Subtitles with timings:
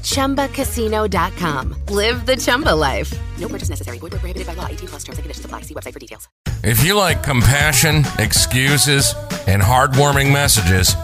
[0.00, 1.74] ChumbaCasino.com.
[1.88, 3.12] Live the Chumba life.
[3.38, 3.98] No purchase necessary.
[3.98, 4.66] Void where prohibited by law.
[4.66, 5.62] 18 plus terms and conditions apply.
[5.62, 6.28] See website for details.
[6.62, 9.14] If you like compassion, excuses,
[9.46, 10.94] and heartwarming messages,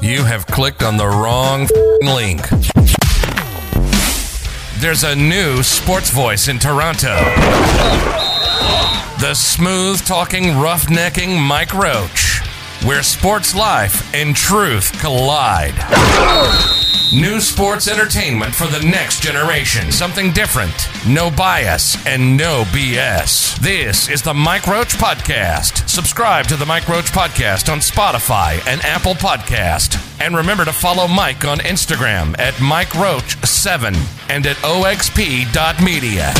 [0.00, 2.48] you have clicked on the wrong f***ing link.
[4.78, 7.16] There's a new sports voice in Toronto.
[9.20, 12.40] The smooth talking, roughnecking Mike Roach,
[12.84, 16.83] where sports life and truth collide.
[17.14, 19.92] New sports entertainment for the next generation.
[19.92, 20.74] Something different,
[21.06, 23.56] no bias, and no BS.
[23.60, 25.88] This is the Mike Roach Podcast.
[25.88, 29.96] Subscribe to the Mike Roach Podcast on Spotify and Apple Podcast.
[30.20, 33.94] And remember to follow Mike on Instagram at Mike Roach7
[34.28, 36.34] and at oxp.media.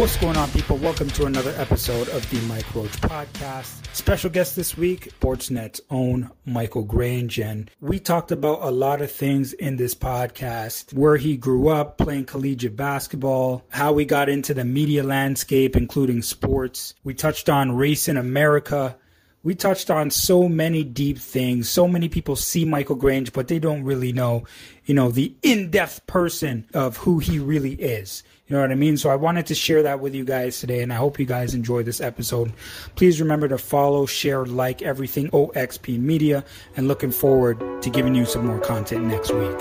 [0.00, 0.78] What's going on, people?
[0.78, 3.94] Welcome to another episode of the Mike Roach Podcast.
[3.94, 7.38] Special guest this week, Sportsnet's own Michael Grange.
[7.38, 11.98] And we talked about a lot of things in this podcast where he grew up
[11.98, 16.94] playing collegiate basketball, how we got into the media landscape, including sports.
[17.04, 18.96] We touched on race in America.
[19.42, 21.68] We touched on so many deep things.
[21.68, 24.44] So many people see Michael Grange, but they don't really know,
[24.86, 28.22] you know, the in depth person of who he really is.
[28.50, 28.96] You know what I mean?
[28.96, 31.54] So I wanted to share that with you guys today, and I hope you guys
[31.54, 32.52] enjoy this episode.
[32.96, 36.44] Please remember to follow, share, like everything OXP Media,
[36.76, 39.56] and looking forward to giving you some more content next week.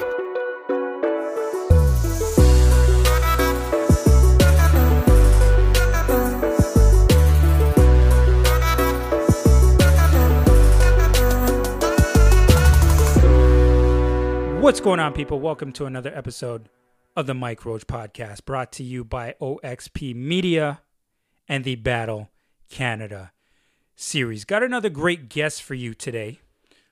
[14.64, 15.40] What's going on, people?
[15.40, 16.70] Welcome to another episode
[17.16, 20.82] of the Mike Roach Podcast, brought to you by OXP Media
[21.48, 22.30] and the Battle
[22.70, 23.32] Canada
[23.96, 24.46] series.
[24.46, 26.40] Got another great guest for you today.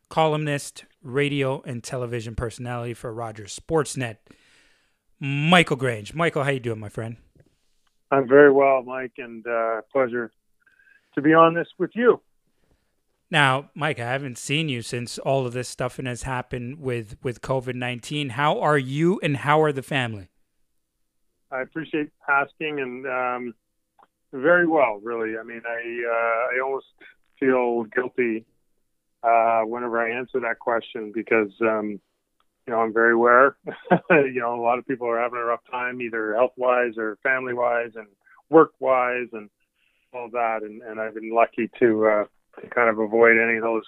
[0.09, 4.17] Columnist, radio, and television personality for Rogers Sportsnet,
[5.19, 6.13] Michael Grange.
[6.13, 7.17] Michael, how you doing, my friend?
[8.11, 10.31] I'm very well, Mike, and uh, pleasure
[11.15, 12.21] to be on this with you.
[13.29, 17.41] Now, Mike, I haven't seen you since all of this stuff has happened with with
[17.41, 18.29] COVID nineteen.
[18.29, 20.29] How are you, and how are the family?
[21.51, 23.53] I appreciate asking, and um,
[24.31, 25.37] very well, really.
[25.37, 26.87] I mean, I uh, I almost
[27.37, 28.45] feel guilty
[29.23, 31.99] uh, whenever I answer that question because um,
[32.65, 33.57] you know I'm very aware.
[34.09, 37.17] you know, a lot of people are having a rough time, either health wise or
[37.23, 38.07] family wise, and
[38.49, 39.49] work wise, and
[40.13, 40.63] all that.
[40.63, 42.23] And, and I've been lucky to uh,
[42.61, 43.85] to kind of avoid any of those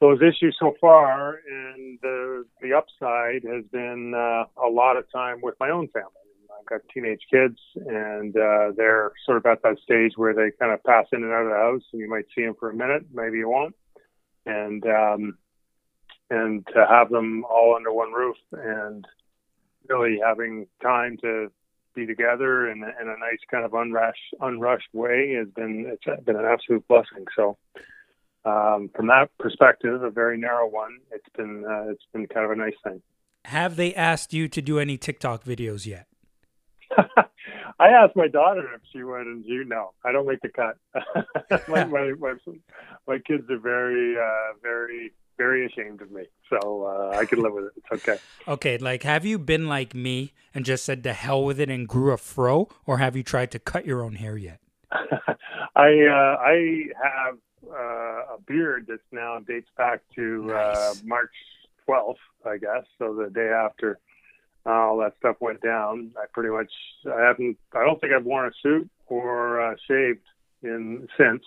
[0.00, 1.40] those issues so far.
[1.48, 6.10] And the the upside has been uh, a lot of time with my own family.
[6.58, 10.72] I've got teenage kids, and uh, they're sort of at that stage where they kind
[10.72, 12.74] of pass in and out of the house, and you might see them for a
[12.74, 13.74] minute, maybe you won't,
[14.46, 15.38] and um,
[16.30, 19.06] and to have them all under one roof and
[19.88, 21.50] really having time to
[21.94, 26.36] be together in, in a nice kind of unrushed unrushed way has been it's been
[26.36, 27.24] an absolute blessing.
[27.36, 27.56] So
[28.44, 32.52] um, from that perspective, a very narrow one, it's been uh, it's been kind of
[32.52, 33.02] a nice thing.
[33.46, 36.06] Have they asked you to do any TikTok videos yet?
[37.78, 40.76] I asked my daughter if she would, and you know, I don't make the cut.
[41.68, 42.34] my, my, my,
[43.08, 47.52] my kids are very, uh, very, very ashamed of me, so uh, I can live
[47.52, 47.72] with it.
[47.76, 48.18] It's okay.
[48.46, 51.88] Okay, like, have you been like me and just said to hell with it and
[51.88, 54.60] grew a fro, or have you tried to cut your own hair yet?
[55.74, 57.38] I uh, I have
[57.70, 61.02] uh, a beard that's now dates back to uh, Nice.
[61.04, 61.34] March
[61.88, 62.84] 12th, I guess.
[62.98, 63.98] So the day after
[64.66, 66.70] all that stuff went down, I pretty much
[67.06, 67.56] I haven't.
[67.74, 70.26] I don't think I've worn a suit or uh, shaved
[70.62, 71.42] in since.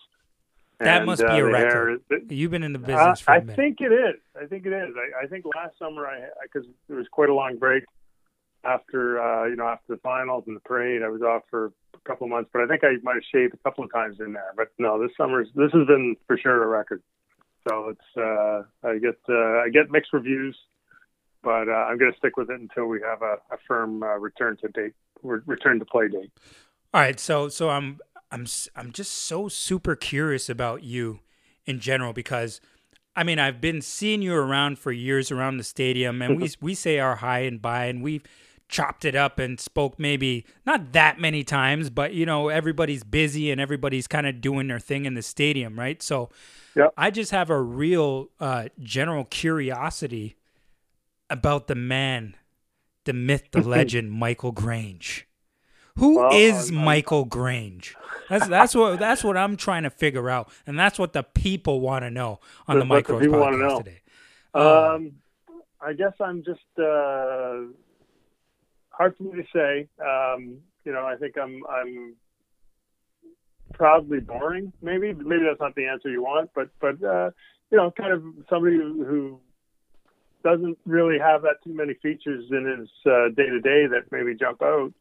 [0.80, 2.01] That And, must uh, be a record.
[2.30, 3.54] You've been in the uh, business for a I minute.
[3.54, 4.16] I think it is.
[4.42, 4.94] I think it is.
[4.95, 7.83] I, I think last summer I because there was quite a long break
[8.66, 11.01] after uh, you know after the finals and the parade.
[11.01, 13.54] I was off for a couple of months, but I think I might have shaved
[13.54, 14.54] a couple of times in there.
[14.57, 17.01] But no, this summer's this has been for sure a record.
[17.68, 20.57] So it's uh, I get uh, I get mixed reviews,
[21.42, 24.18] but uh, I'm going to stick with it until we have a, a firm uh,
[24.18, 24.94] return to date,
[25.24, 26.31] re- return to play date.
[26.94, 28.00] All right, so so I'm
[28.36, 28.46] I'm
[28.76, 31.22] I'm just so super curious about you
[31.66, 32.60] in general because
[33.16, 36.76] I mean I've been seeing you around for years around the stadium, and we we
[36.76, 38.24] say our hi and bye, and we've
[38.68, 43.52] chopped it up and spoke maybe not that many times, but you know everybody's busy
[43.52, 46.04] and everybody's kind of doing their thing in the stadium, right?
[46.04, 46.30] So
[46.76, 46.94] Yep.
[46.98, 50.36] I just have a real uh, general curiosity
[51.30, 52.36] about the man,
[53.06, 55.26] the myth, the legend, Michael Grange.
[55.97, 57.95] Who is Michael Grange?
[58.30, 61.80] That's that's what that's what I'm trying to figure out, and that's what the people
[61.80, 63.77] want to know on the That's the Mike Roach podcast know.
[63.80, 64.01] today.
[64.53, 65.12] Uh, Um,
[65.81, 67.62] I guess I'm just uh,
[68.89, 69.88] hard for me to say.
[70.03, 72.15] Um, you know, I think I'm I'm
[73.74, 74.74] proudly boring.
[74.81, 77.31] Maybe maybe that's not the answer you want, but but uh,
[77.71, 79.39] you know, kind of somebody who, who
[80.44, 82.89] doesn't really have that too many features in his
[83.36, 84.91] day to day that maybe jump out.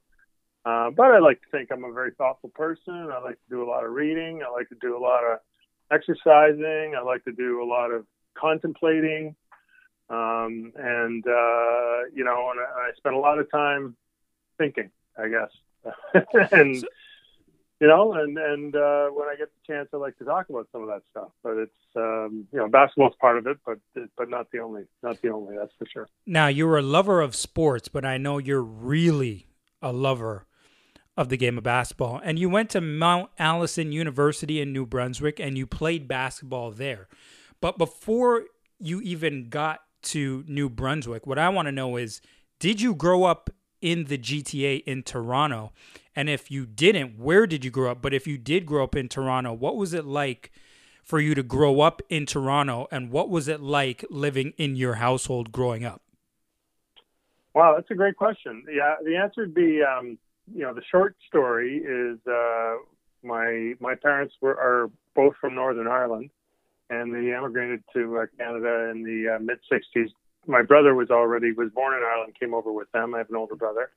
[0.65, 3.11] Uh, but I like to think I'm a very thoughtful person.
[3.13, 4.43] I like to do a lot of reading.
[4.43, 5.39] I like to do a lot of
[5.91, 6.95] exercising.
[6.97, 9.37] I like to do a lot of contemplating.
[10.09, 13.97] Um, and, uh, you know, and I, I spend a lot of time
[14.59, 16.23] thinking, I guess.
[16.53, 16.77] and,
[17.81, 20.69] you know, and, and, uh, when I get the chance, I like to talk about
[20.73, 23.79] some of that stuff, but it's, um, you know, basketball's part of it, but,
[24.17, 26.09] but not the only, not the only, that's for sure.
[26.27, 29.49] Now you're a lover of sports, but I know you're really
[29.83, 30.47] a lover
[31.17, 32.21] of the game of basketball.
[32.23, 37.09] And you went to Mount Allison University in New Brunswick and you played basketball there.
[37.61, 38.45] But before
[38.79, 42.21] you even got to New Brunswick, what I want to know is
[42.59, 43.51] did you grow up
[43.81, 45.73] in the GTA in Toronto?
[46.17, 48.03] And if you didn't, where did you grow up?
[48.03, 50.51] But if you did grow up in Toronto, what was it like
[51.05, 52.89] for you to grow up in Toronto?
[52.91, 56.03] And what was it like living in your household growing up?
[57.55, 58.65] Wow, that's a great question.
[58.69, 60.19] Yeah, the answer would be, um,
[60.53, 62.77] you know, the short story is uh,
[63.23, 66.31] my my parents were are both from Northern Ireland,
[66.91, 70.11] and they emigrated to uh, Canada in the uh, mid '60s.
[70.47, 73.15] My brother was already was born in Ireland, came over with them.
[73.15, 73.91] I have an older brother,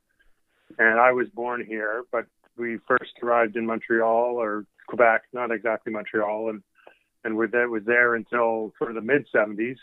[0.77, 2.25] and I was born here, but
[2.57, 6.63] we first arrived in Montreal or Quebec, not exactly Montreal, and
[7.23, 9.77] and we that was there until sort of the mid '70s.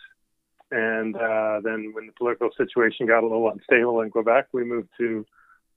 [0.70, 4.88] And uh, then when the political situation got a little unstable in Quebec, we moved
[4.98, 5.24] to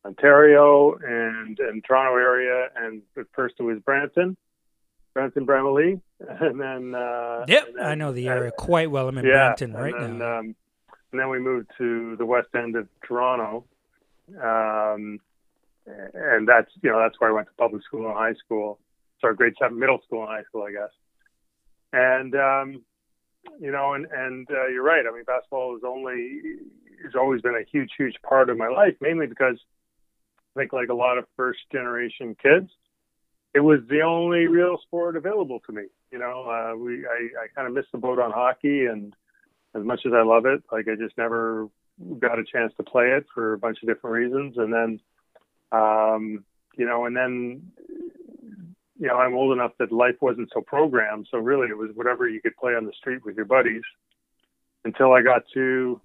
[0.07, 2.69] Ontario and, and Toronto area.
[2.75, 4.37] And at first it was Brampton,
[5.13, 6.01] Brampton, Bramalea.
[6.41, 6.95] And then.
[6.95, 9.07] Uh, Yep, and then- I know the area quite well.
[9.07, 10.39] I'm in yeah, Brampton and right then, now.
[10.39, 10.55] Um,
[11.11, 13.65] and then we moved to the west end of Toronto.
[14.41, 15.19] Um,
[15.85, 18.79] and that's, you know, that's where I went to public school and high school.
[19.21, 20.91] Sorry, grade seven, middle school and high school, I guess.
[21.93, 22.81] And, um,
[23.59, 25.05] you know, and, and uh, you're right.
[25.07, 26.41] I mean, basketball is only,
[27.03, 29.57] has always been a huge, huge part of my life, mainly because
[30.57, 32.71] I think like a lot of first generation kids,
[33.53, 35.83] it was the only real sport available to me.
[36.11, 39.13] You know, uh, we, I, I kind of missed the boat on hockey and,
[39.75, 41.67] as much as I love it, like I just never
[42.19, 44.55] got a chance to play it for a bunch of different reasons.
[44.57, 44.99] And then,
[45.71, 46.43] um,
[46.75, 47.71] you know, and then,
[48.99, 51.27] you know, I'm old enough that life wasn't so programmed.
[51.29, 53.83] So really it was whatever you could play on the street with your buddies
[54.85, 56.01] until I got to,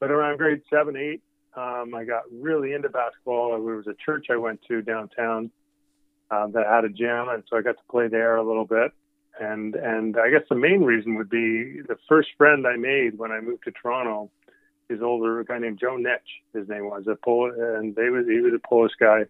[0.00, 1.22] but around grade seven, eight,
[1.56, 3.50] um, I got really into basketball.
[3.50, 5.50] There was a church I went to downtown
[6.30, 7.28] um, that had a gym.
[7.28, 8.92] And so I got to play there a little bit
[9.38, 13.32] and and I guess the main reason would be the first friend I made when
[13.32, 14.30] I moved to Toronto
[14.88, 16.58] is older a guy named Joe Nitch.
[16.58, 19.24] His name was a Pol and they was he was a Polish guy,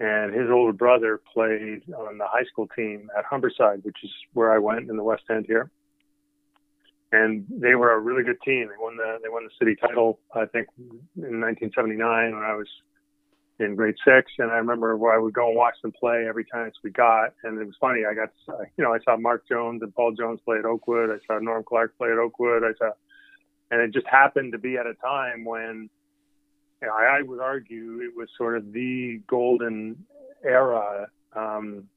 [0.00, 4.52] and his older brother played on the high school team at Humberside, which is where
[4.52, 5.70] I went in the West End here.
[7.12, 8.68] And they were a really good team.
[8.68, 12.68] They won the they won the city title I think in 1979 when I was
[13.58, 16.44] in grade six, and I remember where I would go and watch them play every
[16.44, 17.34] chance we got.
[17.44, 18.02] And it was funny.
[18.08, 18.30] I got,
[18.76, 21.10] you know, I saw Mark Jones and Paul Jones play at Oakwood.
[21.10, 22.64] I saw Norm Clark play at Oakwood.
[22.64, 22.92] I saw,
[23.70, 25.88] and it just happened to be at a time when,
[26.80, 30.04] you know, I, I would argue it was sort of the golden
[30.44, 31.88] era um,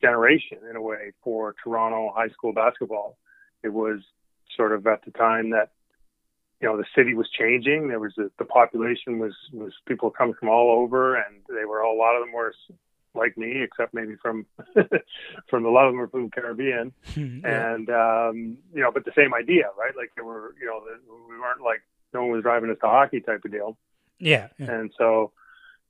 [0.00, 3.16] generation in a way for Toronto high school basketball.
[3.62, 4.00] It was
[4.56, 5.70] sort of at the time that
[6.60, 7.88] you know the city was changing.
[7.88, 11.82] There was a, the population was was people coming from all over and they were
[11.82, 12.54] all, a lot of them were
[13.14, 14.46] like me except maybe from
[15.50, 16.92] from a lot of them were from the caribbean.
[17.16, 17.72] Yeah.
[17.72, 19.96] and um you know but the same idea right?
[19.96, 20.82] Like there were you know
[21.28, 21.82] we weren't like
[22.14, 23.76] no one was driving us to hockey type of deal.
[24.18, 24.70] Yeah, yeah.
[24.70, 25.32] and so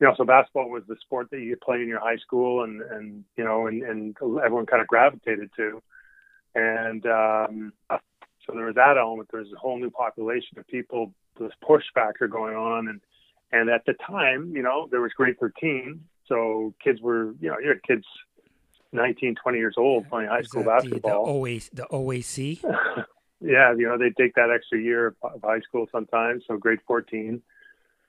[0.00, 2.64] you know, so basketball was the sport that you could play in your high school,
[2.64, 5.82] and and you know, and and everyone kind of gravitated to,
[6.56, 9.28] and um, so there was that element.
[9.30, 11.12] There's a whole new population of people.
[11.38, 13.00] This push factor going on, and
[13.52, 17.58] and at the time, you know, there was grade 13, so kids were, you know,
[17.62, 18.04] you had kids
[18.92, 21.44] 19, 20 years old playing high school basketball.
[21.44, 22.62] The, the, OAC?
[23.40, 27.40] yeah, you know, they take that extra year of high school sometimes, so grade 14.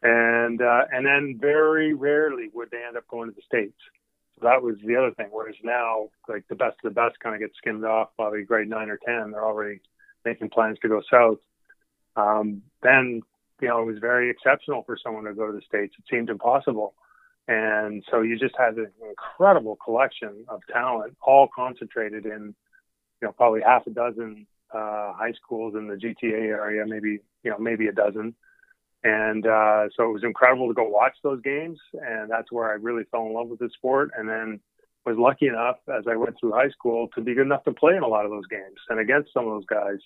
[0.03, 3.77] And uh, and then very rarely would they end up going to the States.
[4.41, 5.27] That was the other thing.
[5.31, 8.69] Whereas now, like the best of the best kind of get skimmed off by grade
[8.69, 9.31] nine or 10.
[9.31, 9.81] They're already
[10.25, 11.39] making plans to go south.
[12.15, 13.21] Um, then,
[13.61, 15.95] you know, it was very exceptional for someone to go to the States.
[15.97, 16.93] It seemed impossible.
[17.47, 22.53] And so you just had an incredible collection of talent, all concentrated in,
[23.21, 27.51] you know, probably half a dozen uh, high schools in the GTA area, maybe, you
[27.51, 28.35] know, maybe a dozen.
[29.03, 31.79] And uh, so it was incredible to go watch those games.
[31.93, 34.11] And that's where I really fell in love with the sport.
[34.17, 34.59] And then
[35.05, 37.95] was lucky enough as I went through high school to be good enough to play
[37.95, 39.99] in a lot of those games and against some of those guys.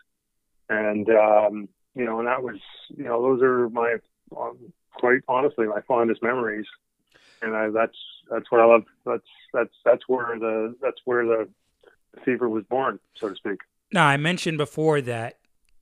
[0.70, 2.60] And, um, you know, and that was,
[2.96, 3.96] you know, those are my,
[4.38, 4.58] um,
[4.94, 6.68] quite honestly, my fondest memories
[7.42, 7.98] and I, that's
[8.30, 8.84] that's what I love.
[9.06, 11.50] That's that's that's where the that's where the
[12.24, 13.60] fever was born, so to speak.
[13.92, 15.38] Now I mentioned before that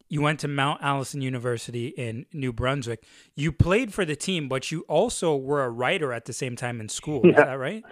[0.10, 3.04] you went to Mount Allison University in New Brunswick.
[3.36, 6.82] You played for the team, but you also were a writer at the same time
[6.82, 7.22] in school.
[7.24, 7.30] Yeah.
[7.30, 7.84] Is that right?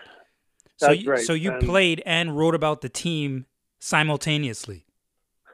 [0.77, 1.19] So you, right.
[1.19, 3.45] so you and, played and wrote about the team
[3.79, 4.85] simultaneously.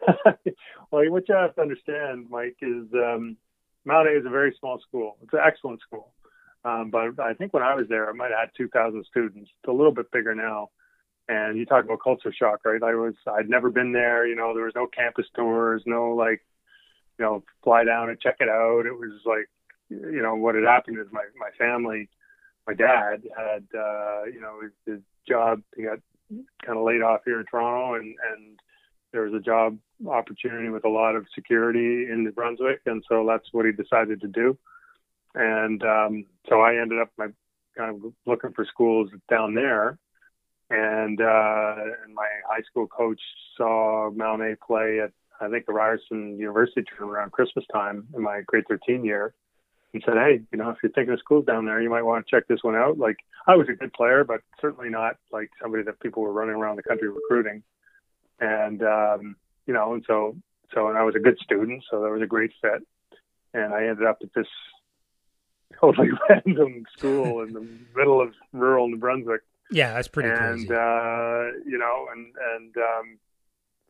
[0.25, 3.38] well, what you have to understand, Mike, is um,
[3.86, 5.17] Mount A is a very small school.
[5.22, 6.13] It's an excellent school.
[6.65, 9.50] Um, but I think when I was there, I might have had 2,000 students.
[9.60, 10.70] It's a little bit bigger now.
[11.27, 12.82] And you talk about culture shock, right?
[12.84, 14.27] I was, I'd never been there.
[14.27, 16.41] You know, there was no campus tours, no like,
[17.20, 18.86] you know, fly down and check it out.
[18.86, 19.50] It was like,
[19.89, 22.10] you know, what had happened is my, my family,
[22.67, 26.00] my dad had, uh, you know, his, his job, he got
[26.65, 28.60] kind of laid off here in Toronto and, and
[29.12, 29.77] there was a job
[30.08, 32.82] opportunity with a lot of security in New Brunswick.
[32.86, 34.58] And so that's what he decided to do
[35.36, 37.27] and um, so I ended up my
[37.77, 39.98] kind of looking for schools down there.
[40.70, 43.20] And, uh, and my high school coach
[43.58, 48.21] saw Mount A play at I think the Ryerson University tournament around Christmas time in
[48.21, 49.33] my grade 13 year,
[49.93, 52.25] and said, "Hey, you know, if you're thinking of schools down there, you might want
[52.25, 55.49] to check this one out." Like I was a good player, but certainly not like
[55.61, 57.63] somebody that people were running around the country recruiting.
[58.39, 59.35] And um,
[59.65, 60.35] you know, and so
[60.73, 62.85] so and I was a good student, so that was a great fit.
[63.53, 64.47] And I ended up at this
[65.79, 69.41] totally random school in the middle of rural New Brunswick.
[69.71, 70.73] Yeah, that's pretty and, crazy.
[70.73, 73.17] uh, you know, and and um,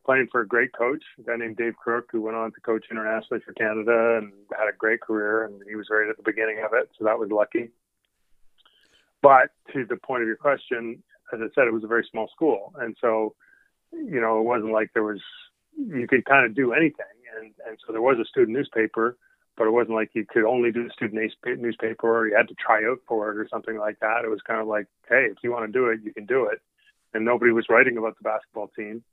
[0.04, 2.86] playing for a great coach, a guy named Dave Crook, who went on to coach
[2.90, 6.62] internationally for Canada and had a great career, and he was right at the beginning
[6.64, 7.70] of it, so that was lucky.
[9.22, 12.28] But to the point of your question, as I said, it was a very small
[12.28, 13.34] school, and so
[13.92, 15.20] you know, it wasn't like there was
[15.76, 19.16] you could kind of do anything, and and so there was a student newspaper
[19.56, 22.54] but it wasn't like you could only do the student newspaper or you had to
[22.54, 24.24] try out for it or something like that.
[24.24, 26.46] It was kind of like, hey, if you want to do it, you can do
[26.46, 26.60] it.
[27.12, 29.04] And nobody was writing about the basketball team.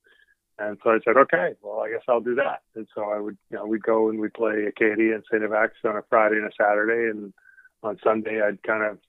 [0.61, 2.61] And so I said, okay, well, I guess I'll do that.
[2.75, 5.41] And so I would, you know, we'd go and we'd play Acadia and St.
[5.41, 7.09] FX on a Friday and a Saturday.
[7.09, 7.33] And
[7.81, 8.99] on Sunday, I'd kind of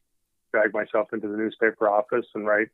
[0.51, 2.69] drag myself into the newspaper office and write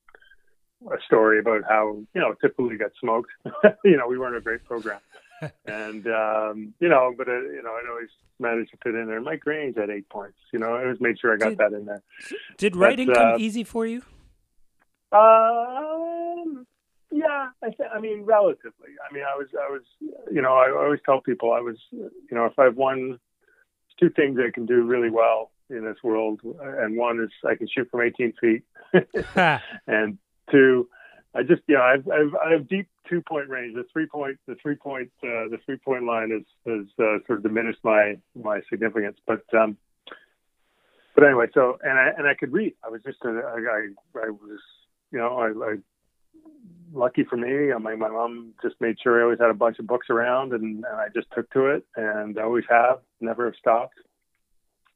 [0.86, 3.30] a story about how, you know, typically got smoked.
[3.84, 5.00] you know, we weren't a great program.
[5.66, 8.08] and um, you know, but uh, you know, I always
[8.38, 9.20] managed to fit in there.
[9.20, 10.38] Mike Grange had eight points.
[10.52, 12.02] You know, I always made sure I got did, that in there.
[12.56, 14.02] Did writing but, uh, come easy for you?
[15.12, 16.07] Um,
[17.10, 18.90] yeah, I, th- I mean, relatively.
[19.08, 19.82] I mean, I was, I was,
[20.30, 23.18] you know, I always tell people I was, you know, if I've one,
[23.98, 27.68] two things I can do really well in this world, and one is I can
[27.68, 28.62] shoot from 18 feet,
[29.86, 30.18] and
[30.50, 30.88] two,
[31.34, 33.74] I just, you know, I've, I've, I have deep two point range.
[33.74, 37.38] The three point, the three point, uh, the three point line has has uh, sort
[37.38, 39.18] of diminished my my significance.
[39.26, 39.76] But um,
[41.14, 42.74] but anyway, so and I and I could read.
[42.84, 44.60] I was just a, I, I I was
[45.10, 45.76] you know I, I
[46.92, 47.72] lucky for me.
[47.80, 50.84] My my mom just made sure I always had a bunch of books around, and,
[50.84, 53.98] and I just took to it, and I always have, never have stopped.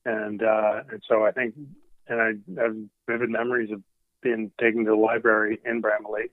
[0.05, 1.55] And uh, and so I think,
[2.09, 3.83] and I have vivid memories of
[4.23, 6.29] being taken to the library in Bramalea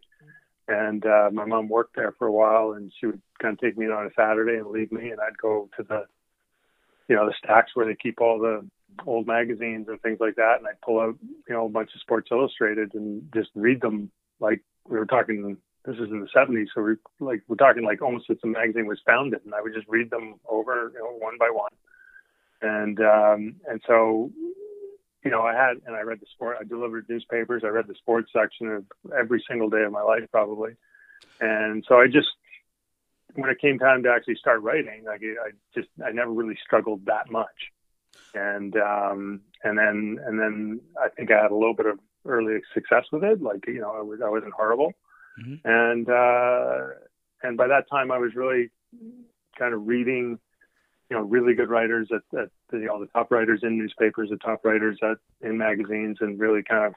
[0.69, 3.77] and uh, my mom worked there for a while, and she would kind of take
[3.77, 6.05] me on a Saturday and leave me, and I'd go to the,
[7.07, 8.65] you know, the stacks where they keep all the
[9.07, 12.01] old magazines and things like that, and I'd pull out, you know, a bunch of
[12.01, 14.11] Sports Illustrated and just read them.
[14.39, 18.01] Like we were talking, this is in the '70s, so we like we're talking like
[18.01, 21.17] almost since the magazine was founded, and I would just read them over, you know,
[21.17, 21.71] one by one,
[22.61, 24.31] and um, and so
[25.23, 27.95] you know, I had, and I read the sport, I delivered newspapers, I read the
[27.95, 28.85] sports section of
[29.17, 30.71] every single day of my life, probably.
[31.41, 32.29] And so I just,
[33.33, 37.05] when it came time to actually start writing, like I just, I never really struggled
[37.05, 37.47] that much.
[38.33, 42.59] And, um, and then, and then I think I had a little bit of early
[42.73, 43.41] success with it.
[43.41, 44.93] Like, you know, I was, I wasn't horrible.
[45.41, 45.67] Mm-hmm.
[45.67, 46.95] And, uh,
[47.43, 48.69] and by that time I was really
[49.57, 50.39] kind of reading,
[51.09, 54.29] you know, really good writers at, at the, you know, the top writers in newspapers,
[54.29, 56.93] the top writers at in magazines, and really kind of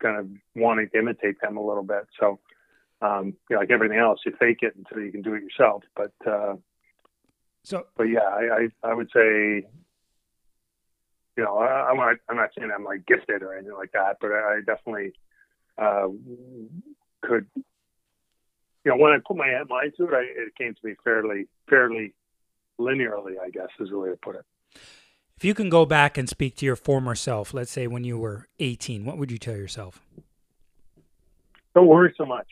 [0.00, 2.06] kind of wanting to imitate them a little bit.
[2.18, 2.38] So,
[3.02, 5.82] um, you know, like everything else, you fake it until you can do it yourself.
[5.94, 6.54] But uh,
[7.64, 9.66] so, but yeah, I, I, I would say,
[11.38, 14.16] you know, I, I'm not I'm not saying I'm like gifted or anything like that,
[14.20, 15.12] but I definitely
[15.78, 16.08] uh,
[17.22, 17.46] could.
[18.84, 21.46] You know, when I put my mind to it, I, it came to me fairly
[21.70, 22.12] fairly
[22.80, 24.44] linearly, I guess is the way to put it.
[25.36, 28.18] If you can go back and speak to your former self, let's say when you
[28.18, 30.02] were 18, what would you tell yourself?
[31.76, 32.48] Don't worry so much.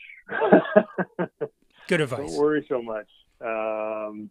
[1.89, 2.19] Good advice.
[2.19, 3.07] Don't worry so much.
[3.41, 4.29] Um,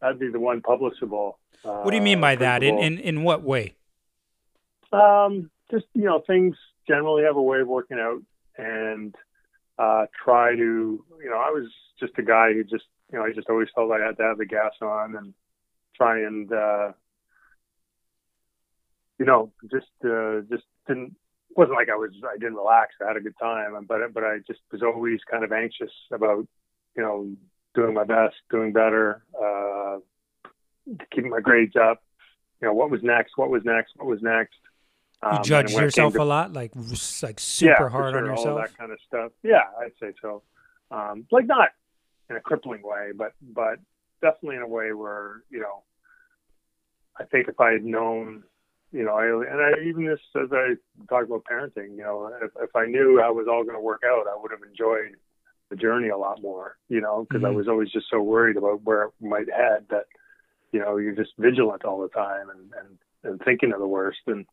[0.00, 1.34] that'd be the one publishable.
[1.64, 2.62] Uh, what do you mean by that?
[2.62, 3.74] In, in in what way?
[4.92, 6.56] Um, just you know, things
[6.86, 8.22] generally have a way of working out,
[8.56, 9.14] and
[9.78, 13.32] uh, try to you know, I was just a guy who just you know, I
[13.32, 15.34] just always felt I had to have the gas on and
[15.96, 16.92] try and, uh,
[19.18, 21.14] you know, just, uh, just didn't,
[21.56, 22.94] wasn't like I was, I didn't relax.
[23.00, 26.46] I had a good time, but, but I just was always kind of anxious about,
[26.96, 27.30] you know,
[27.74, 29.98] doing my best, doing better, uh,
[31.12, 32.02] keeping my grades up.
[32.60, 33.32] You know, what was next?
[33.36, 33.92] What was next?
[33.96, 34.56] What was next?
[35.22, 36.72] Um, you judge yourself to, a lot, like
[37.22, 38.46] like super yeah, hard sure, on yourself.
[38.48, 39.32] All that kind of stuff.
[39.42, 40.42] Yeah, I'd say so.
[40.90, 41.70] Um, like not
[42.30, 43.78] in a crippling way, but but
[44.20, 45.82] definitely in a way where you know,
[47.18, 48.44] I think if I had known,
[48.92, 50.74] you know, I and I even this as I
[51.08, 53.80] talk about parenting, you know, if, if I knew how it was all going to
[53.80, 55.16] work out, I would have enjoyed
[55.70, 57.52] the journey a lot more, you know, because mm-hmm.
[57.52, 60.04] I was always just so worried about where it might head that,
[60.74, 64.18] you know, you're just vigilant all the time and and and thinking of the worst
[64.26, 64.44] and.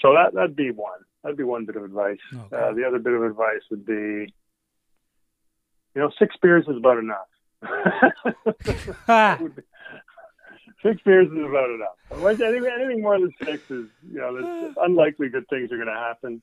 [0.00, 1.00] So that that'd be one.
[1.22, 2.16] That'd be one bit of advice.
[2.32, 2.56] Okay.
[2.56, 4.26] Uh, the other bit of advice would be, you
[5.96, 7.28] know, six beers is about enough.
[10.82, 11.98] six beers is about enough.
[12.40, 16.40] Anything, anything more than six is, you know, unlikely good things are going to happen.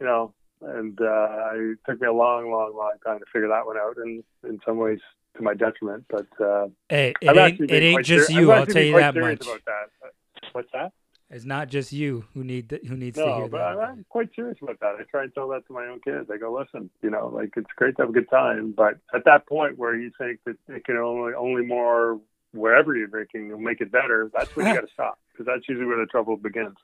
[0.00, 3.66] You know, and uh, it took me a long, long, long time to figure that
[3.66, 5.00] one out, and in some ways
[5.36, 6.04] to my detriment.
[6.08, 8.52] But uh, hey, it ain't, it ain't just you.
[8.52, 9.42] I'll tell you that much.
[9.42, 10.12] About that.
[10.52, 10.92] What's that?
[11.32, 13.78] It's not just you who need who needs no, to hear but that.
[13.78, 14.96] I'm quite serious about that.
[14.98, 16.28] I try and tell that to my own kids.
[16.32, 19.24] I go, listen, you know, like it's great to have a good time, but at
[19.26, 22.18] that point where you think that it can only only more
[22.52, 25.68] wherever you're drinking will make it better, that's when you got to stop because that's
[25.68, 26.76] usually where the trouble begins.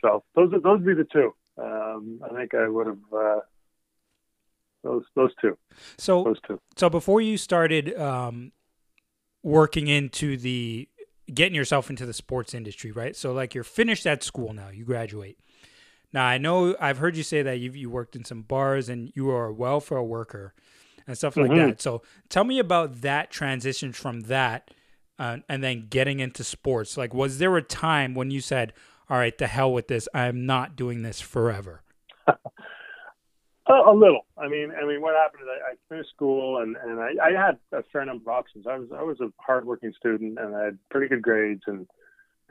[0.00, 1.34] So those are, those would be the two.
[1.58, 3.40] Um, I think I would have uh,
[4.84, 5.58] those those two.
[5.98, 6.60] So those two.
[6.76, 8.52] So before you started um,
[9.42, 10.88] working into the
[11.32, 13.16] getting yourself into the sports industry, right?
[13.16, 15.38] So like you're finished at school now, you graduate.
[16.12, 19.10] Now I know I've heard you say that you you worked in some bars and
[19.16, 20.54] you are a welfare worker
[21.06, 21.70] and stuff like mm-hmm.
[21.70, 21.82] that.
[21.82, 24.70] So tell me about that transition from that
[25.18, 26.96] uh, and then getting into sports.
[26.96, 28.72] Like, was there a time when you said,
[29.08, 30.08] "All right, the hell with this.
[30.14, 31.82] I'm not doing this forever."
[33.66, 34.26] A, little.
[34.36, 37.30] I mean, I mean, what happened is I, I finished school and and I, I
[37.32, 38.66] had a fair number of options.
[38.66, 41.86] I was I was a hardworking student and I had pretty good grades and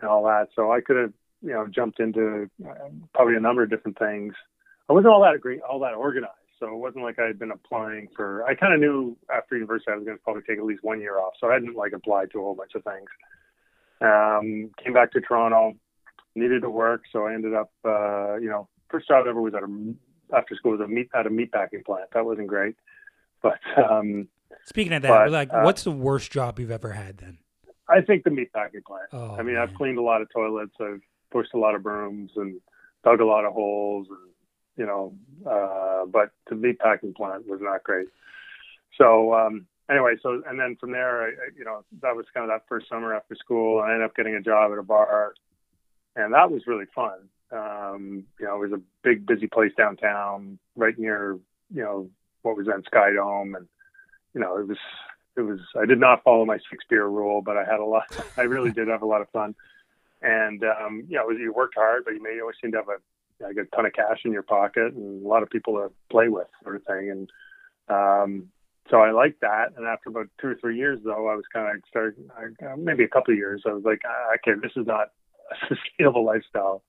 [0.01, 0.47] and all that.
[0.55, 4.33] So I could have you know jumped into uh, probably a number of different things.
[4.89, 6.33] I wasn't all that agree all that organized.
[6.59, 8.43] So it wasn't like I had been applying for.
[8.45, 10.99] I kind of knew after university I was going to probably take at least one
[10.99, 13.09] year off, so I hadn't like applied to a whole bunch of things.
[14.01, 15.73] Um, came back to Toronto,
[16.35, 19.63] needed to work, so I ended up, uh, you know, first job ever was at
[19.63, 19.93] a
[20.35, 22.09] after school was a meat at a meat packing plant.
[22.13, 22.75] That wasn't great,
[23.41, 24.27] but um,
[24.65, 27.37] speaking of that, but, like, uh, what's the worst job you've ever had then?
[27.89, 29.09] I think the meat packing plant.
[29.11, 29.67] Oh, I mean, man.
[29.67, 32.59] I've cleaned a lot of toilets, I've pushed a lot of brooms, and
[33.03, 34.31] dug a lot of holes, and
[34.77, 35.13] you know,
[35.49, 38.07] uh, but the meat packing plant was not great.
[38.97, 42.49] So um, anyway, so and then from there, I, you know, that was kind of
[42.49, 43.81] that first summer after school.
[43.81, 45.33] I ended up getting a job at a bar,
[46.15, 47.29] and that was really fun.
[47.51, 51.37] Um, you know, it was a big, busy place downtown, right near,
[51.73, 52.09] you know,
[52.41, 53.67] what was then SkyDome, and
[54.33, 54.77] you know, it was,
[55.37, 55.59] it was.
[55.79, 58.05] I did not follow my six beer rule, but I had a lot.
[58.37, 59.55] I really did have a lot of fun,
[60.21, 62.77] and um, you know, it was, you worked hard, but you may always seem to
[62.79, 62.97] have a
[63.43, 66.29] like a ton of cash in your pocket and a lot of people to play
[66.29, 67.09] with, sort of thing.
[67.11, 67.31] And
[67.89, 68.49] um,
[68.89, 69.73] so I liked that.
[69.75, 72.29] And after about two or three years, though, I was kind of starting,
[72.77, 75.09] maybe a couple of years, I was like, ah, okay, this is not
[75.51, 76.83] a sustainable lifestyle.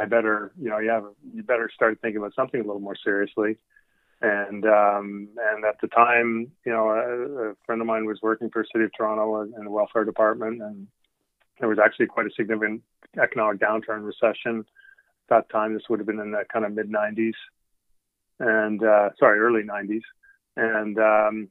[0.00, 2.96] I better, you know, you have, you better start thinking about something a little more
[3.04, 3.58] seriously.
[4.22, 8.50] And um, and at the time, you know, a, a friend of mine was working
[8.50, 10.88] for City of Toronto in the welfare department, and
[11.58, 12.82] there was actually quite a significant
[13.22, 14.60] economic downturn, recession.
[14.60, 17.32] At that time, this would have been in the kind of mid 90s,
[18.40, 20.02] and uh, sorry, early 90s,
[20.54, 21.48] and um,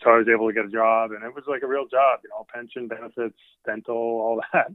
[0.00, 2.20] so I was able to get a job, and it was like a real job,
[2.22, 4.70] you know, pension benefits, dental, all that,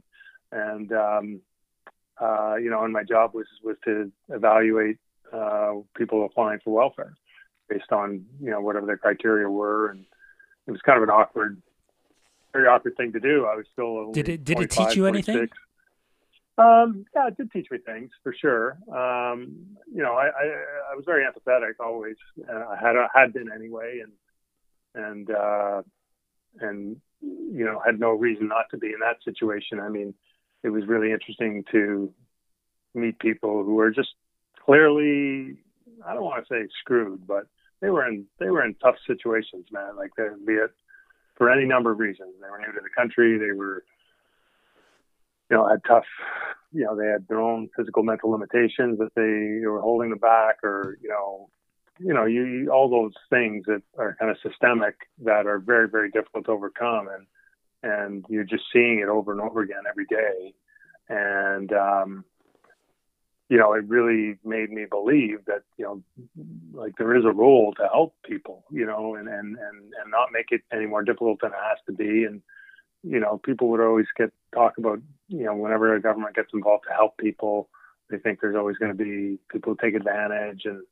[0.52, 1.40] and um,
[2.20, 4.98] uh, you know, and my job was was to evaluate
[5.32, 7.14] uh, people applying for welfare
[7.68, 10.04] based on you know whatever their criteria were, and
[10.66, 11.60] it was kind of an awkward,
[12.52, 13.46] very awkward thing to do.
[13.46, 15.28] I was still did it did it teach you 26.
[15.28, 15.48] anything?
[16.58, 18.76] Um, yeah, it did teach me things for sure.
[18.92, 22.16] Um, you know, I, I, I was very empathetic always.
[22.46, 25.82] I had I had been anyway, and and uh,
[26.60, 29.80] and you know had no reason not to be in that situation.
[29.80, 30.12] I mean,
[30.62, 32.12] it was really interesting to
[32.94, 34.14] meet people who were just
[34.64, 35.58] clearly
[36.06, 37.44] I don't want to say screwed, but
[37.80, 39.96] they were in they were in tough situations, man.
[39.96, 40.70] Like they, be it
[41.36, 42.34] for any number of reasons.
[42.40, 43.38] They were new to the country.
[43.38, 43.84] They were
[45.50, 46.04] you know had tough
[46.72, 50.62] you know they had their own physical mental limitations that they were holding them back
[50.62, 51.50] or you know
[52.02, 56.10] you know, you all those things that are kind of systemic that are very, very
[56.10, 57.26] difficult to overcome, and
[57.82, 60.54] and you're just seeing it over and over again every day,
[61.08, 62.24] and um,
[63.48, 66.02] you know, it really made me believe that you know,
[66.72, 70.28] like there is a role to help people, you know, and and and and not
[70.32, 72.42] make it any more difficult than it has to be, and
[73.02, 76.84] you know, people would always get talk about, you know, whenever a government gets involved
[76.86, 77.68] to help people,
[78.10, 80.82] they think there's always going to be people who take advantage and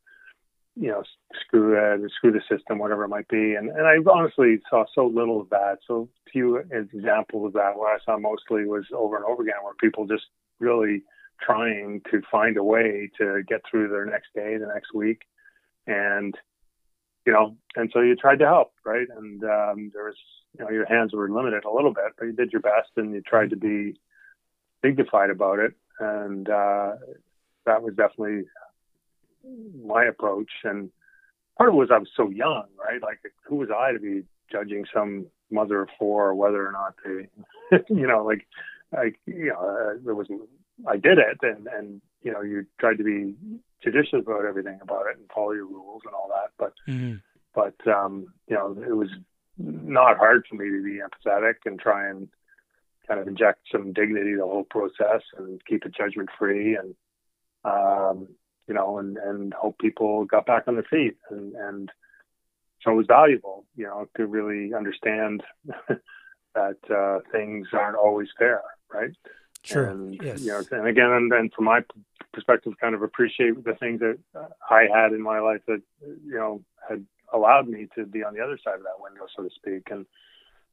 [0.80, 1.02] you know,
[1.40, 3.54] screw uh, screw the system, whatever it might be.
[3.54, 5.78] And and I honestly saw so little of that.
[5.86, 7.76] So few examples of that.
[7.76, 10.26] What I saw mostly was over and over again, where people just
[10.60, 11.02] really
[11.40, 15.22] trying to find a way to get through their next day, the next week,
[15.86, 16.34] and
[17.26, 19.06] you know, and so you tried to help, right?
[19.16, 20.16] And um, there was,
[20.58, 23.12] you know, your hands were limited a little bit, but you did your best and
[23.12, 24.00] you tried to be
[24.82, 25.74] dignified about it.
[26.00, 26.92] And uh,
[27.66, 28.44] that was definitely
[29.84, 30.50] my approach.
[30.64, 30.90] And
[31.56, 33.02] part of it was I was so young, right?
[33.02, 37.28] Like, who was I to be judging some mother of four whether or not they,
[37.94, 38.46] you know, like,
[38.92, 40.28] like you know, uh, there was
[40.86, 43.34] I did it, and and you know, you tried to be
[43.82, 46.50] judicious about everything about it and follow your rules and all that.
[46.58, 47.16] But mm-hmm.
[47.54, 49.10] but um, you know, it was
[49.58, 52.28] not hard for me to be empathetic and try and
[53.06, 56.94] kind of inject some dignity to the whole process and keep it judgment free and
[57.64, 58.28] um,
[58.68, 61.16] you know, and, and hope people got back on their feet.
[61.30, 61.90] And, and
[62.82, 65.42] so it was valuable, you know, to really understand
[66.54, 69.10] that uh, things aren't always fair, right?
[69.62, 69.86] Sure.
[69.86, 70.42] And, yes.
[70.42, 71.80] you know, and again, and then from my
[72.32, 74.18] perspective, kind of appreciate the things that
[74.70, 78.40] I had in my life that, you know, had allowed me to be on the
[78.40, 79.88] other side of that window, so to speak.
[79.90, 80.06] And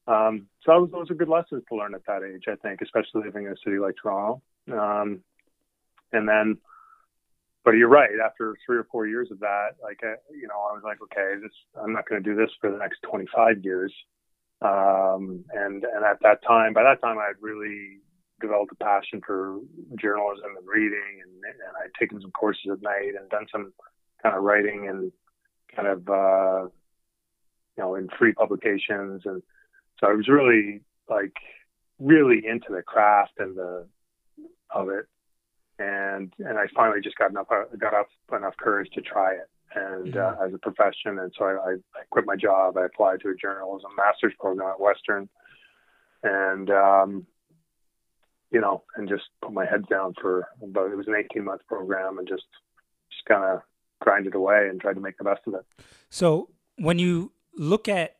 [0.08, 3.24] um, so was, those are good lessons to learn at that age, I think, especially
[3.24, 4.42] living in a city like Toronto.
[4.72, 5.22] Um,
[6.12, 6.58] and then,
[7.66, 8.12] but you're right.
[8.24, 11.42] After three or four years of that, like I, you know, I was like, okay,
[11.42, 11.52] this
[11.82, 13.92] I'm not going to do this for the next 25 years.
[14.62, 18.00] Um, and and at that time, by that time, I had really
[18.40, 19.60] developed a passion for
[20.00, 23.74] journalism and reading, and, and I'd taken some courses at night and done some
[24.22, 25.12] kind of writing and
[25.76, 26.68] kind of uh,
[27.78, 29.42] you know in free publications, and
[30.00, 31.34] so I was really like
[32.00, 33.88] really into the craft and the
[34.74, 35.06] of it
[35.80, 39.50] and and I finally just got enough got up enough courage to try it.
[39.76, 40.42] And mm-hmm.
[40.42, 42.78] uh, as a profession and so I, I, quit my job.
[42.78, 45.28] I applied to a journalism master's program at Western.
[46.24, 47.28] And um,
[48.52, 51.62] you know and just put my head down for about it was an 18 month
[51.68, 52.46] program and just
[53.12, 53.62] just kind of
[54.00, 55.66] grinded away and tried to make the best of it.
[56.10, 58.16] So when you look at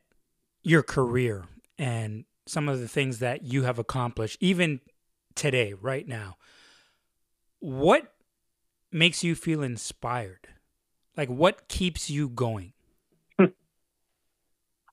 [0.62, 1.44] your career
[1.78, 4.80] and some of the things that you have accomplished even
[5.34, 6.36] today right now
[7.60, 8.12] what
[8.92, 10.48] makes you feel inspired?
[11.16, 12.72] Like, what keeps you going?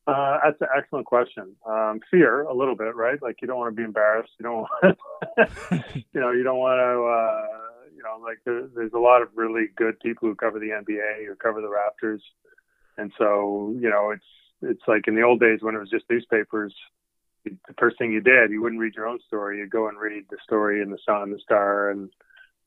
[0.06, 1.56] Uh, that's an excellent question.
[1.66, 3.22] Um, fear, a little bit, right?
[3.22, 4.32] Like you don't want to be embarrassed.
[4.38, 7.64] You don't, want, you know, you don't want to, uh,
[7.96, 11.26] you know, like there, there's a lot of really good people who cover the NBA,
[11.26, 12.20] who cover the Raptors,
[12.98, 14.26] and so you know, it's
[14.62, 16.76] it's like in the old days when it was just newspapers.
[17.46, 19.60] The first thing you did, you wouldn't read your own story.
[19.60, 22.10] You'd go and read the story in the Sun, and the Star, and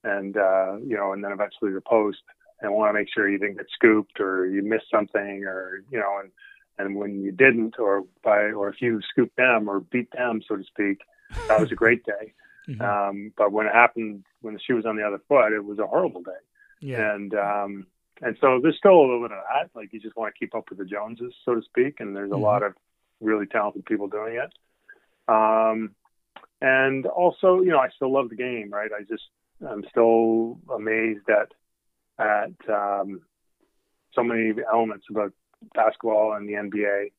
[0.07, 2.19] and uh, you know, and then eventually the post,
[2.61, 5.99] and want to make sure you didn't get scooped or you missed something, or you
[5.99, 6.31] know, and
[6.79, 10.57] and when you didn't, or by or if you scooped them or beat them, so
[10.57, 11.01] to speak,
[11.49, 12.33] that was a great day.
[12.67, 12.83] Mm-hmm.
[12.83, 15.79] Um, but when it happened, when the shoe was on the other foot, it was
[15.79, 16.33] a horrible day.
[16.81, 17.15] Yeah.
[17.15, 17.87] And um,
[18.21, 19.71] and so there's still a little bit of that.
[19.79, 22.01] Like you just want to keep up with the Joneses, so to speak.
[22.01, 22.43] And there's a mm-hmm.
[22.43, 22.75] lot of
[23.21, 24.53] really talented people doing it.
[25.33, 25.95] Um,
[26.61, 28.91] and also, you know, I still love the game, right?
[28.93, 29.29] I just
[29.67, 31.53] I'm still amazed at
[32.19, 33.21] at um,
[34.15, 35.33] so many elements about
[35.75, 37.11] basketball and the NBA.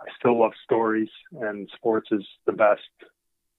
[0.00, 1.08] I still love stories,
[1.40, 2.82] and sports is the best.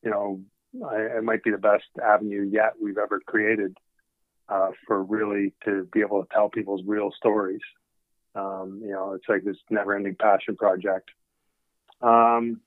[0.04, 0.42] You know,
[0.88, 3.78] I, it might be the best avenue yet we've ever created
[4.48, 7.62] uh, for really to be able to tell people's real stories.
[8.36, 11.10] Um, you know, it's like this never-ending passion project.
[12.02, 12.62] Um,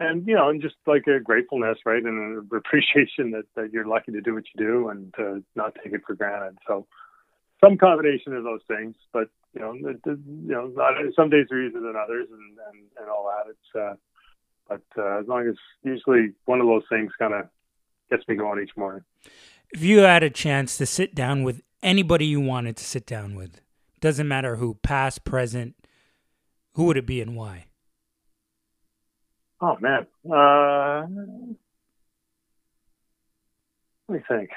[0.00, 3.86] and you know, and just like a gratefulness, right, and an appreciation that that you're
[3.86, 6.58] lucky to do what you do and to not take it for granted.
[6.66, 6.86] So,
[7.62, 11.62] some combination of those things, but you know, the, you know, not, some days are
[11.62, 13.50] easier than others, and and, and all that.
[13.50, 13.96] It's uh,
[14.68, 17.48] but uh, as long as usually one of those things kind of
[18.10, 19.02] gets me going each morning.
[19.70, 23.34] If you had a chance to sit down with anybody you wanted to sit down
[23.34, 23.60] with,
[24.00, 25.74] doesn't matter who, past, present,
[26.74, 27.66] who would it be and why?
[29.60, 31.02] Oh man, uh,
[34.08, 34.50] let me think.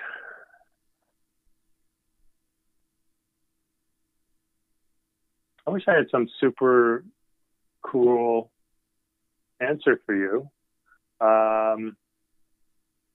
[5.66, 7.04] I wish I had some super
[7.84, 8.52] cool
[9.60, 10.50] answer for you.
[11.20, 11.96] Um,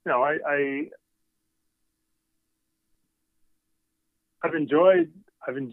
[0.04, 0.82] you know, I, I
[4.42, 5.12] I've enjoyed.
[5.46, 5.72] I've been,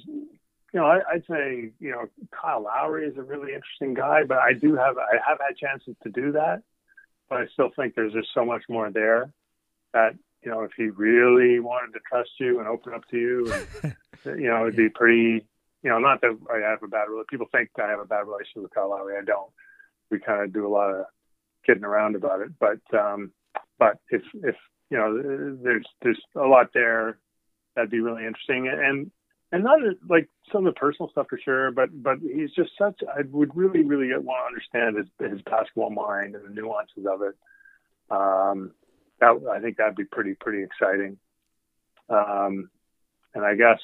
[0.73, 4.39] you know, I, would say you know Kyle Lowry is a really interesting guy, but
[4.39, 6.63] I do have I have had chances to do that,
[7.29, 9.31] but I still think there's just so much more there
[9.93, 13.53] that you know if he really wanted to trust you and open up to you,
[13.53, 13.95] and,
[14.41, 15.45] you know, it'd be pretty.
[15.83, 17.29] You know, not that I have a bad relationship.
[17.29, 19.17] People think I have a bad relationship with Kyle Lowry.
[19.17, 19.51] I don't.
[20.09, 21.05] We kind of do a lot of
[21.65, 23.33] kidding around about it, but um,
[23.77, 24.55] but if if
[24.89, 27.17] you know, there's there's a lot there
[27.75, 29.11] that'd be really interesting, and
[29.53, 29.77] and not
[30.09, 32.99] like some of the personal stuff for sure, but but he's just such.
[33.07, 37.21] I would really really want to understand his his basketball mind and the nuances of
[37.21, 37.35] it.
[38.09, 38.71] Um,
[39.19, 41.17] that I think that'd be pretty pretty exciting.
[42.09, 42.71] Um,
[43.35, 43.79] and I guess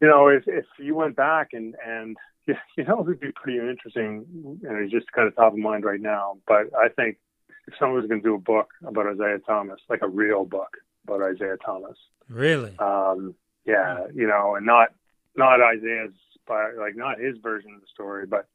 [0.00, 3.58] you know if if you went back and and you know it would be pretty
[3.58, 4.24] interesting,
[4.66, 6.38] and it's just kind of top of mind right now.
[6.48, 7.18] But I think
[7.66, 10.78] if someone was going to do a book about Isiah Thomas, like a real book
[11.08, 11.96] about Isiah Thomas.
[12.28, 12.74] Really?
[12.78, 14.88] Um, yeah, you know, and not
[15.36, 16.14] not Isiah's,
[16.48, 18.46] like not his version of the story, but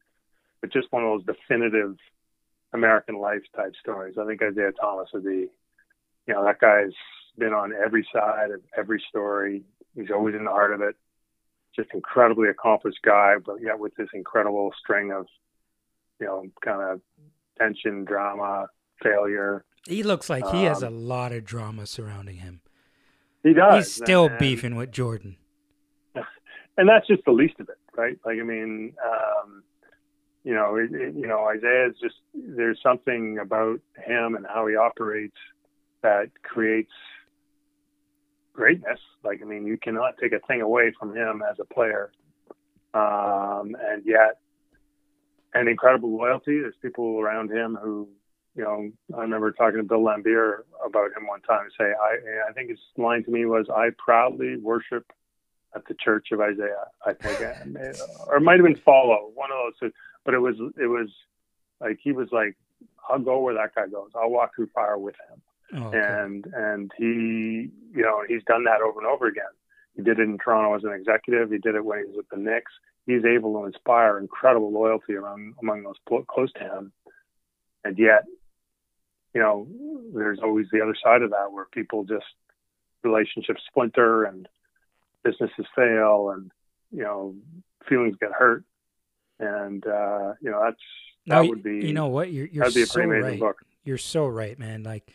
[0.62, 1.98] but just one of those definitive
[2.74, 4.16] American life type stories.
[4.18, 5.50] I think Isiah Thomas would be,
[6.28, 6.94] you know, that guy's
[7.38, 9.64] been on every side of every story.
[9.96, 10.96] He's always in the heart of it.
[11.76, 15.26] Just incredibly accomplished guy, but yet with this incredible string of,
[16.20, 17.02] you know, kind of
[17.58, 18.68] tension, drama,
[19.02, 19.64] failure.
[19.88, 22.62] He looks like he has a um, lot of drama surrounding him.
[23.44, 23.86] He does.
[23.86, 25.38] He's still and, beefing with Jordan.
[26.78, 28.18] And that's just the least of it, right?
[28.26, 29.62] Like, I mean, um,
[30.44, 34.78] you know, it, it, you know, Isiah's just there's something about him and how he
[34.78, 35.36] operates
[36.02, 36.94] that creates
[38.54, 39.00] greatness.
[39.24, 42.12] Like, I mean, you cannot take a thing away from him as a player,
[42.94, 44.40] um, and yet,
[45.54, 46.62] an incredible loyalty.
[46.62, 48.08] There's people around him who
[48.56, 51.68] you know, I remember talking to Bill Laimbeer about him one time.
[51.78, 55.12] Say, I, I think his line to me was, "I proudly worship
[55.74, 57.40] at the Church of Isiah." I think,
[58.28, 59.92] or it might have been follow one of those.
[60.26, 61.10] But it was, it was
[61.80, 62.58] like he was like,
[63.10, 64.10] "I'll go where that guy goes.
[64.16, 65.42] I'll walk through fire with him."
[65.74, 65.98] Oh, okay.
[66.00, 69.46] And and he, you know, he's done that over and over again.
[69.96, 71.52] He did it in Toronto as an executive.
[71.52, 72.72] He did it when he was with the Knicks.
[73.06, 76.92] He's able to inspire incredible loyalty among among those close to him,
[77.86, 78.26] and yet
[79.34, 79.68] you know,
[80.14, 82.26] there's always the other side of that where people just
[83.04, 84.48] relationships splinter and
[85.24, 86.52] businesses fail and
[86.92, 87.36] you know
[87.88, 88.64] feelings get hurt.
[89.40, 90.82] And uh you know that's
[91.28, 92.32] that would be you know what?
[92.32, 93.40] You're you're so right.
[93.40, 93.58] book.
[93.84, 94.84] you're so right man.
[94.84, 95.12] Like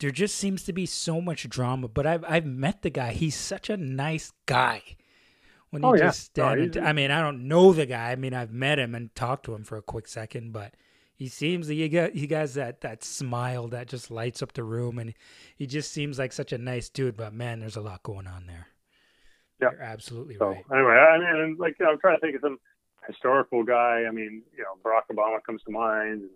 [0.00, 3.12] there just seems to be so much drama but i've i've met the guy.
[3.12, 4.82] He's such a nice guy.
[5.70, 6.54] When he oh, just yeah.
[6.54, 8.10] stand no, I mean I don't know the guy.
[8.10, 10.74] I mean I've met him and talked to him for a quick second but
[11.20, 14.98] he seems he got he has that that smile that just lights up the room,
[14.98, 15.12] and
[15.54, 17.14] he just seems like such a nice dude.
[17.14, 18.68] But man, there's a lot going on there.
[19.60, 20.64] Yeah, You're absolutely so, right.
[20.72, 22.58] Anyway, I mean, like you know, I'm trying to think of some
[23.06, 24.04] historical guy.
[24.08, 26.22] I mean, you know, Barack Obama comes to mind.
[26.22, 26.30] And,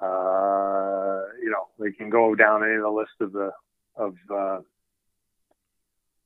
[0.00, 3.52] uh, you know, we can go down any of the list of the
[3.94, 4.58] of uh,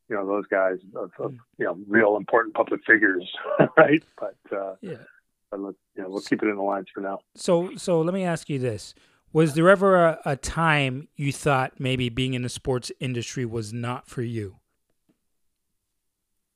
[0.08, 1.36] you know those guys of, of, hmm.
[1.58, 3.30] you know real important public figures,
[3.76, 4.02] right?
[4.18, 5.04] But uh, yeah,
[5.52, 7.20] but let's know we'll keep it in the lines for now.
[7.36, 8.94] So so let me ask you this:
[9.32, 13.72] Was there ever a, a time you thought maybe being in the sports industry was
[13.72, 14.56] not for you?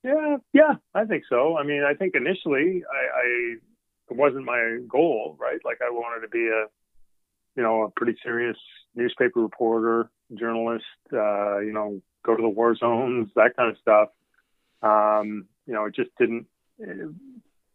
[0.03, 1.57] Yeah, yeah, I think so.
[1.57, 3.55] I mean, I think initially I, I
[4.09, 5.59] it wasn't my goal, right?
[5.63, 6.65] Like I wanted to be a,
[7.55, 8.57] you know, a pretty serious
[8.95, 14.09] newspaper reporter, journalist, uh, you know, go to the war zones, that kind of stuff.
[14.81, 16.47] Um, you know, it just didn't.
[16.79, 16.87] But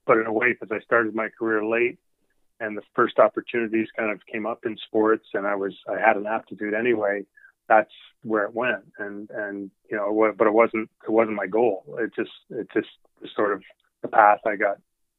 [0.09, 1.99] in a way, because I started my career late,
[2.61, 6.17] and the first opportunities kind of came up in sports, and I was I had
[6.17, 7.25] an aptitude anyway.
[7.69, 11.85] That's where it went, and and you know, but it wasn't it wasn't my goal.
[11.99, 12.88] It just it just
[13.21, 13.62] was sort of
[14.03, 14.79] the path I got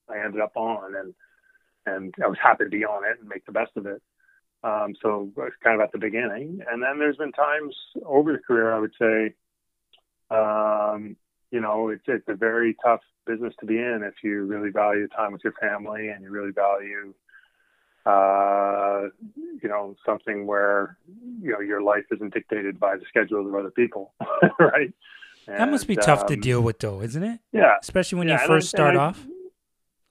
[0.10, 1.14] I ended up on, and
[1.86, 4.02] and I was happy to be on it and make the best of it.
[4.64, 8.40] Um, so it's kind of at the beginning, and then there's been times over the
[8.40, 9.34] career I would say,
[10.32, 11.18] um,
[11.52, 15.08] you know, it's it's a very tough business to be in if you really value
[15.08, 17.14] time with your family and you really value
[18.06, 19.04] uh,
[19.62, 20.98] you know, something where,
[21.42, 24.14] you know, your life isn't dictated by the schedules of other people,
[24.60, 24.94] right?
[25.48, 27.40] And, that must be tough um, to deal with, though, isn't it?
[27.52, 27.76] Yeah.
[27.82, 29.26] Especially when yeah, you first I, start I, off.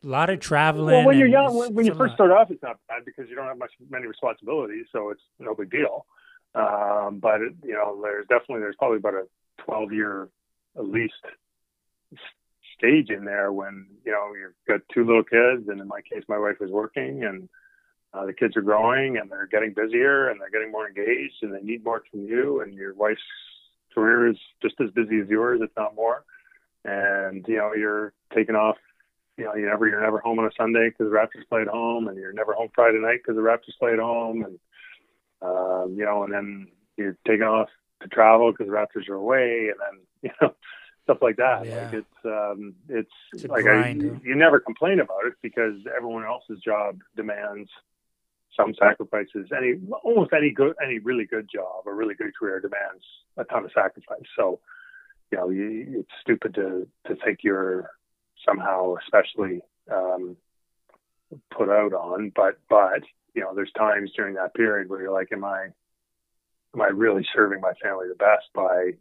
[0.05, 0.97] A lot of traveling.
[0.97, 2.27] Well, when you're young, when, when you first lot.
[2.27, 5.55] start off, it's not bad because you don't have much many responsibilities, so it's no
[5.55, 6.07] big deal.
[6.55, 9.27] Um, but it, you know, there's definitely there's probably about a
[9.65, 10.29] 12 year
[10.77, 11.15] at least
[12.83, 16.25] stage in there when you know you've got two little kids, and in my case,
[16.29, 17.49] my wife was working, and
[18.15, 21.55] uh, the kids are growing and they're getting busier and they're getting more engaged and
[21.55, 23.21] they need more from you and your wife's
[23.95, 26.25] career is just as busy as yours if not more.
[26.85, 28.77] And you know you're taking off
[29.39, 31.69] you know you never you're never home on a sunday because the raptors play at
[31.69, 34.59] home and you're never home friday night because the raptors play at home and
[35.41, 36.67] um, you know and then
[36.97, 37.69] you're taking off
[38.03, 40.55] to travel because the raptors are away and then you know
[41.05, 41.85] stuff like that yeah.
[41.85, 46.61] like it's um it's, it's like I, you never complain about it because everyone else's
[46.61, 47.69] job demands
[48.57, 49.49] some sacrifices.
[49.57, 53.05] Any almost any good, any really good job, a really good career demands
[53.37, 54.27] a ton of sacrifice.
[54.37, 54.61] So,
[55.31, 57.91] you know, you, it's stupid to to think you're
[58.47, 59.61] somehow especially
[59.91, 60.37] um,
[61.57, 62.33] put out on.
[62.35, 63.03] But but
[63.35, 65.69] you know, there's times during that period where you're like, am I
[66.75, 68.93] am I really serving my family the best by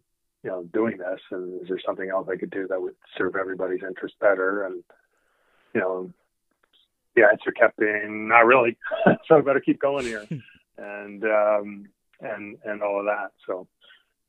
[0.43, 1.19] you know doing this?
[1.32, 4.65] And is there something else I could do that would serve everybody's interest better?
[4.65, 4.84] And
[5.73, 6.12] you know,
[7.15, 8.77] the answer kept being not really.
[9.27, 10.25] so I better keep going here,
[10.77, 11.86] and um,
[12.19, 13.32] and and all of that.
[13.45, 13.67] So,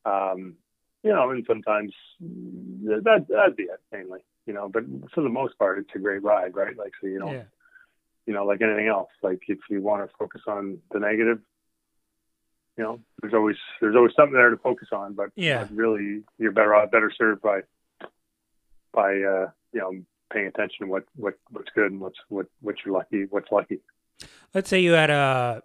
[0.05, 0.57] um,
[1.03, 4.69] you know, and sometimes that that'd be it mainly, you know.
[4.69, 6.77] But for the most part, it's a great ride, right?
[6.77, 7.43] Like so, you know, yeah.
[8.27, 9.11] you know, like anything else.
[9.23, 11.41] Like if you want to focus on the negative,
[12.77, 15.15] you know, there's always there's always something there to focus on.
[15.15, 17.61] But yeah, really, you're better off better served by
[18.93, 19.93] by uh, you know
[20.33, 23.81] paying attention to what, what what's good and what's what what you're lucky what's lucky.
[24.55, 25.63] Let's say you had a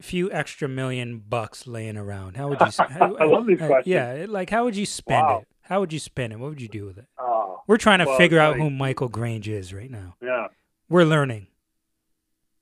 [0.00, 2.36] few extra million bucks laying around.
[2.36, 2.66] How would you?
[2.78, 3.92] How, I love these uh, questions.
[3.92, 5.38] Yeah, like how would you spend wow.
[5.38, 5.48] it?
[5.62, 6.38] How would you spend it?
[6.38, 7.06] What would you do with it?
[7.16, 10.16] Uh, We're trying to well, figure out who Michael Grange is right now.
[10.20, 10.48] Yeah,
[10.88, 11.46] we're learning.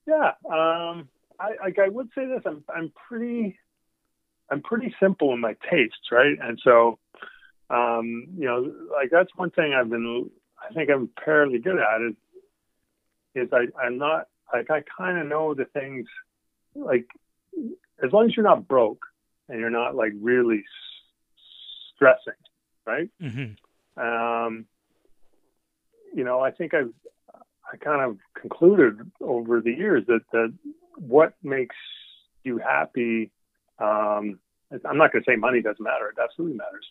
[0.06, 2.42] Yeah, um, I, I, I would say this.
[2.44, 3.58] I'm I'm pretty
[4.50, 6.36] I'm pretty simple in my tastes, right?
[6.40, 6.98] And so,
[7.68, 10.30] um, you know, like that's one thing I've been
[10.68, 12.16] I think I'm fairly good at it.
[13.34, 16.06] Is I I'm not like I kind of know the things
[16.74, 17.06] like
[18.02, 19.04] as long as you're not broke
[19.48, 22.40] and you're not like really s- stressing,
[22.86, 23.08] right?
[23.22, 24.02] Mm-hmm.
[24.02, 24.66] Um,
[26.14, 26.92] you know, I think I've
[27.72, 30.52] I kind of concluded over the years that that
[30.96, 31.76] what makes
[32.42, 33.30] you happy.
[33.80, 34.38] Um,
[34.88, 36.86] I'm not going to say money doesn't matter; it absolutely matters.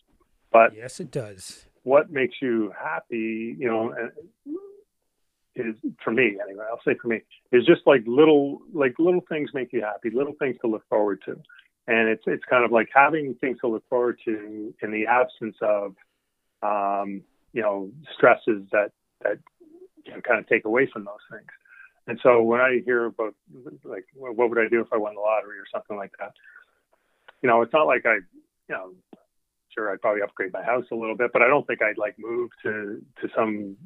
[0.52, 3.94] But yes, it does what makes you happy, you know,
[5.56, 6.64] is for me anyway.
[6.70, 7.20] I'll say for me
[7.52, 11.20] is just like little like little things make you happy, little things to look forward
[11.26, 11.32] to,
[11.86, 15.56] and it's it's kind of like having things to look forward to in the absence
[15.62, 15.94] of,
[16.62, 17.22] um,
[17.52, 19.38] you know, stresses that that
[20.06, 21.50] can kind of take away from those things.
[22.06, 23.34] And so when I hear about
[23.84, 26.32] like what would I do if I won the lottery or something like that,
[27.42, 28.22] you know, it's not like I, you
[28.68, 28.92] know,
[29.74, 32.16] sure I'd probably upgrade my house a little bit, but I don't think I'd like
[32.18, 33.76] move to to some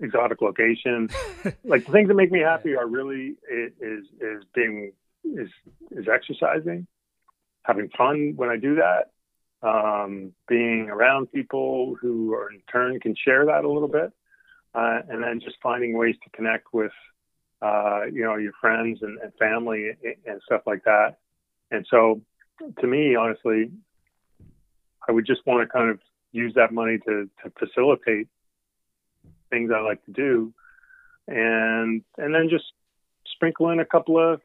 [0.00, 1.08] exotic location.
[1.64, 4.92] like the things that make me happy are really is is being
[5.24, 5.48] is
[5.90, 6.86] is exercising,
[7.62, 9.10] having fun when I do that,
[9.62, 14.12] um, being around people who are in turn can share that a little bit,
[14.74, 16.92] uh, and then just finding ways to connect with
[17.62, 21.16] uh, you know your friends and, and family and, and stuff like that.
[21.70, 22.20] And so,
[22.80, 23.70] to me, honestly,
[25.08, 26.00] I would just want to kind of
[26.32, 28.28] use that money to, to facilitate
[29.50, 30.52] things I like to do,
[31.28, 32.64] and and then just
[33.34, 34.40] sprinkle in a couple of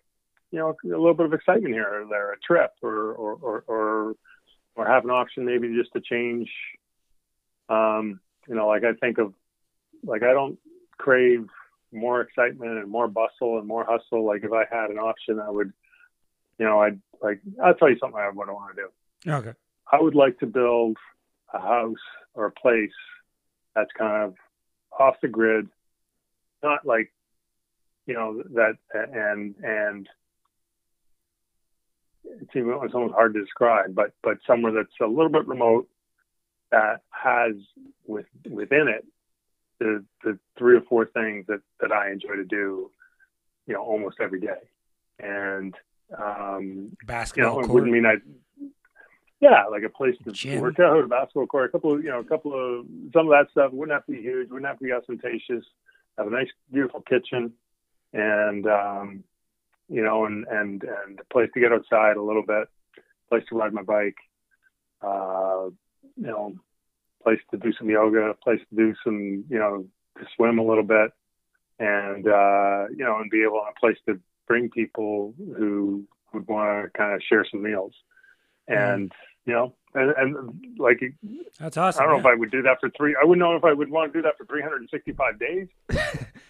[0.51, 3.63] you know a little bit of excitement here or there, a trip or or or
[3.67, 4.15] or,
[4.75, 6.49] or have an option maybe just to change.
[7.69, 9.33] Um, you know, like I think of
[10.03, 10.57] like I don't
[10.97, 11.47] crave
[11.91, 14.25] more excitement and more bustle and more hustle.
[14.25, 15.73] Like if I had an option, I would,
[16.61, 19.31] you know, I'd like I'll tell you something I would want to do.
[19.31, 19.53] Okay.
[19.91, 20.95] I would like to build
[21.51, 22.05] a house
[22.35, 22.93] or a place
[23.73, 24.35] that's kind of
[24.97, 25.67] off the grid,
[26.61, 27.11] not like,
[28.05, 30.07] you know, that and and
[32.25, 35.89] it's even it's almost hard to describe, but but somewhere that's a little bit remote
[36.69, 37.55] that has
[38.05, 39.03] with within it
[39.79, 42.91] the the three or four things that that I enjoy to do,
[43.65, 44.61] you know, almost every day,
[45.17, 45.73] and
[46.17, 47.53] um, basketball.
[47.53, 47.73] You know, it court.
[47.73, 48.15] wouldn't mean I.
[49.39, 50.61] Yeah, like a place to Gym.
[50.61, 53.31] work out, a basketball court, a couple of you know, a couple of some of
[53.31, 53.71] that stuff.
[53.73, 54.49] Wouldn't have to be huge.
[54.49, 55.65] Wouldn't have to be ostentatious.
[56.17, 57.53] Have a nice, beautiful kitchen,
[58.13, 59.23] and um,
[59.89, 62.67] you know, and and and a place to get outside a little bit,
[63.29, 64.17] place to ride my bike,
[65.01, 65.69] uh,
[66.15, 66.53] you know,
[67.23, 69.85] place to do some yoga, place to do some, you know,
[70.17, 71.11] to swim a little bit,
[71.79, 76.85] and uh, you know, and be able a place to bring people who would want
[76.85, 77.93] to kind of share some meals,
[78.67, 79.11] and
[79.45, 81.01] you know, and, and like
[81.59, 82.01] That's awesome.
[82.01, 82.33] I don't know yeah.
[82.33, 83.15] if I would do that for three.
[83.19, 85.67] I wouldn't know if I would want to do that for 365 days.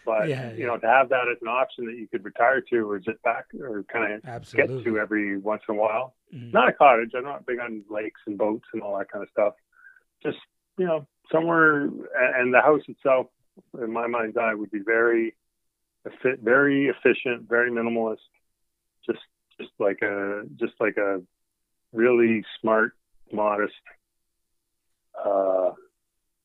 [0.04, 2.90] But Yeah, you know, to have that as an option that you could retire to
[2.90, 6.16] or just back or kind of get to every once in a while.
[6.34, 6.52] Mhm.
[6.52, 7.12] Not a cottage.
[7.16, 9.54] I'm not big on lakes and boats and all that kind of stuff.
[10.24, 10.40] Just
[10.78, 11.84] you know, somewhere.
[11.84, 13.28] And the house itself,
[13.80, 15.36] in my mind's eye, would be very,
[16.42, 18.18] very efficient, very minimalist.
[19.06, 19.20] Just
[19.60, 21.22] just like a just like a
[21.94, 22.94] really smart,
[23.32, 23.74] modest,
[25.24, 25.72] uh,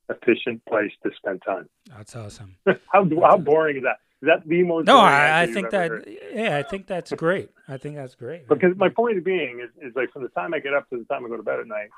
[0.08, 1.68] efficient place to spend time.
[1.88, 2.56] That's awesome.
[2.92, 3.98] how how boring is that?
[4.22, 4.86] Is that the most?
[4.86, 6.16] No, I, I think that heard?
[6.34, 7.50] yeah, I think that's great.
[7.68, 8.48] I think that's great.
[8.48, 11.04] because my point being is, is like from the time I get up to the
[11.04, 11.90] time I go to bed at night,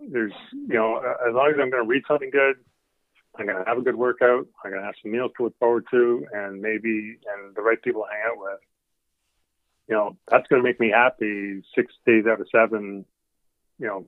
[0.00, 2.56] there's you know as long as I'm going to read something good,
[3.36, 5.58] I'm going to have a good workout, I'm going to have some meals to look
[5.58, 8.60] forward to, and maybe and the right people to hang out with.
[9.88, 13.04] You know that's going to make me happy six days out of seven,
[13.78, 14.06] you know,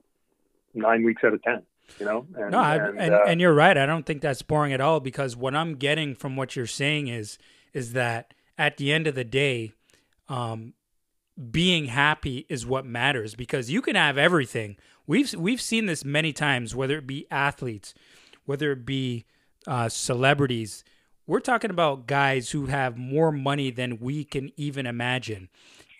[0.73, 1.63] nine weeks out of ten.
[1.99, 3.77] You know, and no, I, and, and, uh, and you're right.
[3.77, 7.07] I don't think that's boring at all because what I'm getting from what you're saying
[7.07, 7.37] is
[7.73, 9.73] is that at the end of the day,
[10.29, 10.73] um,
[11.49, 14.77] being happy is what matters because you can have everything.
[15.07, 17.93] We've we've seen this many times, whether it be athletes,
[18.51, 19.23] whether it be
[19.65, 20.83] uh, celebrities.
[21.25, 25.47] We're talking about guys who have more money than we can even imagine,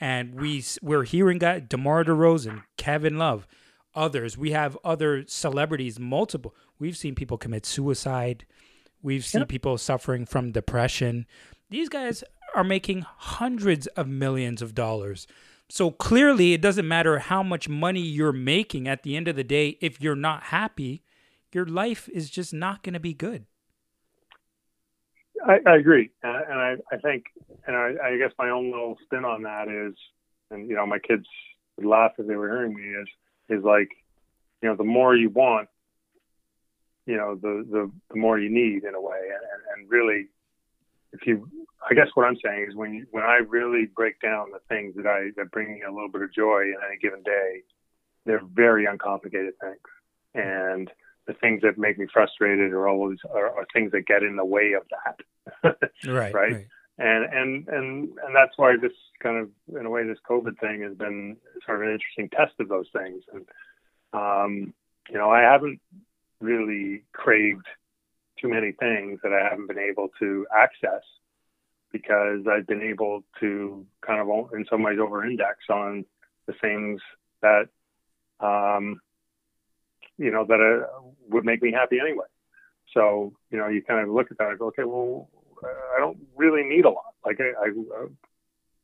[0.01, 3.47] and we we're hearing guys DeMar DeRozan, Kevin Love,
[3.95, 4.37] others.
[4.37, 6.53] We have other celebrities, multiple.
[6.77, 8.45] We've seen people commit suicide.
[9.01, 11.27] We've seen people suffering from depression.
[11.69, 12.21] These guys
[12.53, 15.25] are making hundreds of millions of dollars.
[15.69, 19.45] So clearly, it doesn't matter how much money you're making at the end of the
[19.45, 19.77] day.
[19.79, 21.01] If you're not happy,
[21.53, 23.45] your life is just not going to be good.
[25.45, 27.25] I, I agree, and, and I, I think,
[27.65, 29.95] and I, I guess my own little spin on that is,
[30.51, 31.25] and you know, my kids
[31.77, 33.07] would laugh if they were hearing me is,
[33.49, 33.89] is like,
[34.61, 35.67] you know, the more you want,
[37.07, 40.27] you know, the the, the more you need in a way, and, and really,
[41.13, 41.49] if you,
[41.89, 44.95] I guess what I'm saying is when you, when I really break down the things
[44.95, 47.63] that I that bring me a little bit of joy in any given day,
[48.27, 49.79] they're very uncomplicated things,
[50.35, 50.91] and
[51.27, 54.45] the things that make me frustrated are always are, are things that get in the
[54.45, 55.19] way of that.
[56.07, 56.33] Right.
[56.33, 56.67] Right.
[56.97, 58.91] and and and and that's why this
[59.21, 59.49] kind of
[59.79, 62.87] in a way this COVID thing has been sort of an interesting test of those
[62.93, 63.23] things.
[63.33, 63.45] And
[64.13, 64.73] um,
[65.09, 65.79] you know, I haven't
[66.39, 67.67] really craved
[68.39, 71.03] too many things that I haven't been able to access
[71.91, 76.05] because I've been able to kind of in some ways over index on
[76.47, 77.01] the things
[77.41, 77.67] that
[78.39, 79.01] um,
[80.21, 82.25] you know that uh, would make me happy anyway.
[82.93, 85.29] So you know, you kind of look at that and go, okay, well,
[85.63, 87.15] I don't really need a lot.
[87.25, 88.07] Like I, I uh,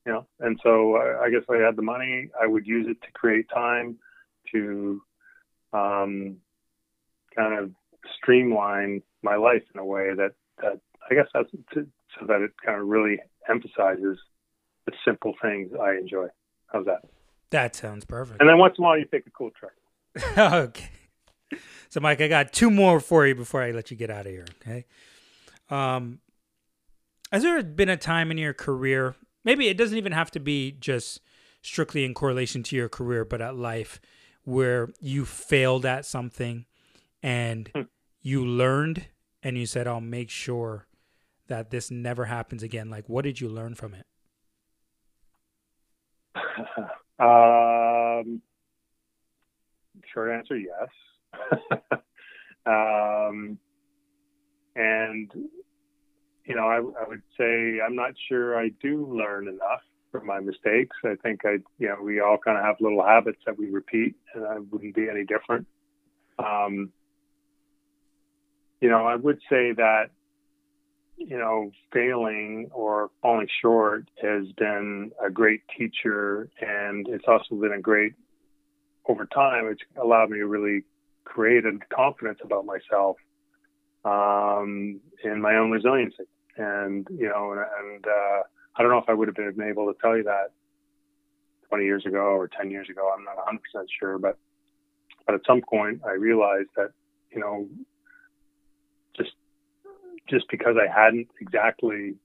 [0.06, 2.88] you know, and so I, I guess if I had the money, I would use
[2.90, 3.98] it to create time
[4.54, 5.02] to
[5.74, 6.38] um,
[7.36, 7.72] kind of
[8.16, 10.32] streamline my life in a way that
[10.62, 10.80] that
[11.10, 11.88] I guess that's to,
[12.20, 13.20] so that it kind of really
[13.50, 14.18] emphasizes
[14.86, 16.28] the simple things I enjoy.
[16.68, 17.02] How's that?
[17.50, 18.40] That sounds perfect.
[18.42, 19.74] And then once in a while, you take a cool trip.
[20.38, 20.90] okay.
[21.90, 24.32] So, Mike, I got two more for you before I let you get out of
[24.32, 24.46] here.
[24.62, 24.86] Okay.
[25.70, 26.20] Um,
[27.32, 29.16] has there been a time in your career?
[29.44, 31.22] Maybe it doesn't even have to be just
[31.62, 34.00] strictly in correlation to your career, but at life,
[34.44, 36.66] where you failed at something
[37.22, 37.72] and
[38.22, 39.08] you learned,
[39.44, 40.88] and you said, "I'll make sure
[41.48, 44.06] that this never happens again." Like, what did you learn from it?
[47.20, 48.42] um,
[50.14, 50.90] short answer, yes.
[52.66, 53.58] um,
[54.76, 55.32] and
[56.46, 60.40] you know, I, I would say I'm not sure I do learn enough from my
[60.40, 60.96] mistakes.
[61.04, 64.16] I think I, you know, we all kind of have little habits that we repeat,
[64.34, 65.68] and I wouldn't be any different.
[66.40, 66.94] Um,
[68.80, 70.06] you know, I would say that,
[71.18, 77.74] you know, failing or falling short has been a great teacher, and it's also been
[77.74, 78.14] a great,
[79.10, 80.84] over time, it's allowed me to really
[81.28, 83.18] create a confidence about myself
[84.06, 86.24] um, and my own resiliency.
[86.56, 88.44] And, you know, and, uh,
[88.76, 90.52] I don't know if I would have been able to tell you that
[91.70, 93.12] 20 years ago or 10 years ago.
[93.16, 94.38] I'm not 100% sure, but
[95.26, 96.92] but at some point I realized that
[97.32, 97.68] you know
[99.16, 99.32] just
[100.30, 102.16] just because I hadn't exactly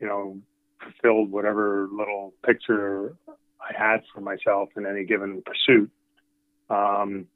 [0.00, 0.38] you know
[0.82, 5.90] fulfilled whatever little picture I had for myself in any given pursuit,
[6.70, 7.26] um,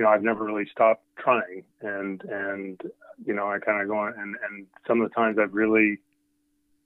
[0.00, 2.80] you know I've never really stopped trying, and and
[3.26, 5.98] you know I kind of go on and and some of the times I've really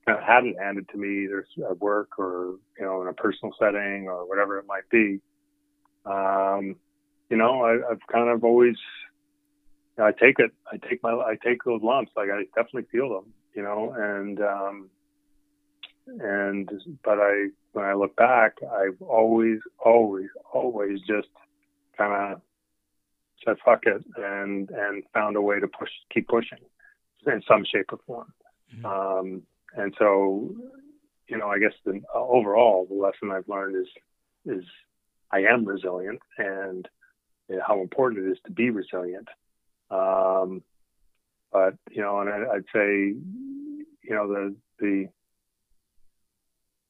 [0.05, 3.12] kind of had it handed to me either at work or you know in a
[3.12, 5.21] personal setting or whatever it might be.
[6.05, 6.75] Um,
[7.31, 8.75] you know, I, I've kind of always
[9.97, 10.51] I take it.
[10.73, 12.11] I take my I take those lumps.
[12.17, 13.33] Like I definitely feel them.
[13.55, 14.91] You know, and um,
[16.19, 16.69] and
[17.05, 21.29] but I when I look back, I've always always always just
[21.97, 22.41] kind of
[23.45, 26.59] said fuck it and and found a way to push keep pushing
[27.26, 28.32] in some shape or form.
[28.74, 28.86] Mm-hmm.
[28.86, 29.42] Um,
[29.76, 30.55] and so,
[31.28, 33.88] you know, I guess the overall the lesson I've learned is
[34.47, 34.64] is
[35.30, 36.88] I am resilient and
[37.66, 39.28] how important it is to be resilient.
[39.90, 40.62] Um,
[41.53, 43.14] but you know, and I, would say,
[44.03, 45.09] you know, the the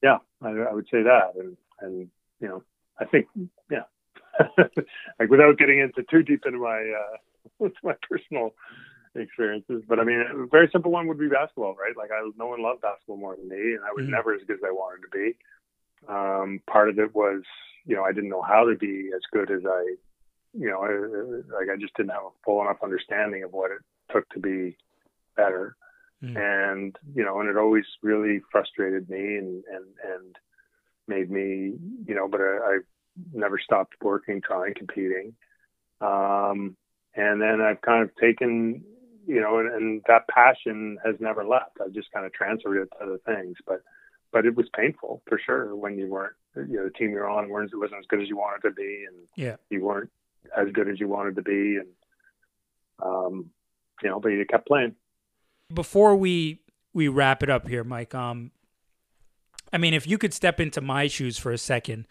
[0.01, 2.63] yeah, I, I would say that, and and you know,
[2.99, 3.27] I think
[3.69, 3.83] yeah,
[5.19, 8.53] like without getting into too deep into my uh, my personal
[9.15, 9.83] experiences.
[9.87, 11.95] But I mean, a very simple one would be basketball, right?
[11.97, 14.11] Like I, no one loved basketball more than me, and I was mm-hmm.
[14.11, 15.37] never as good as I wanted to be.
[16.07, 17.41] Um, part of it was,
[17.85, 19.95] you know, I didn't know how to be as good as I,
[20.53, 23.79] you know, I, like I just didn't have a full enough understanding of what it
[24.11, 24.77] took to be
[25.35, 25.75] better.
[26.23, 26.37] Mm-hmm.
[26.37, 30.35] And you know, and it always really frustrated me and and and
[31.07, 31.73] made me,
[32.07, 32.77] you know, but I, I
[33.33, 35.33] never stopped working, trying, competing.
[36.01, 36.75] Um,
[37.15, 38.83] and then I've kind of taken
[39.27, 41.77] you know, and, and that passion has never left.
[41.83, 43.81] I've just kind of transferred it to other things, but
[44.31, 47.49] but it was painful for sure when you weren't, you know, the team you're on
[47.49, 50.11] weren't wasn't as good as you wanted to be, and yeah, you weren't
[50.55, 51.87] as good as you wanted to be, and
[53.01, 53.49] um,
[54.03, 54.95] you know, but you kept playing.
[55.73, 56.59] Before we
[56.93, 58.51] we wrap it up here, Mike, um,
[59.73, 62.07] I mean, if you could step into my shoes for a second,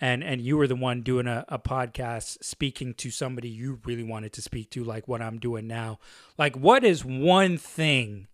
[0.00, 4.02] and and you were the one doing a, a podcast speaking to somebody you really
[4.02, 5.98] wanted to speak to like what i'm doing now.
[6.38, 8.28] Like what is one thing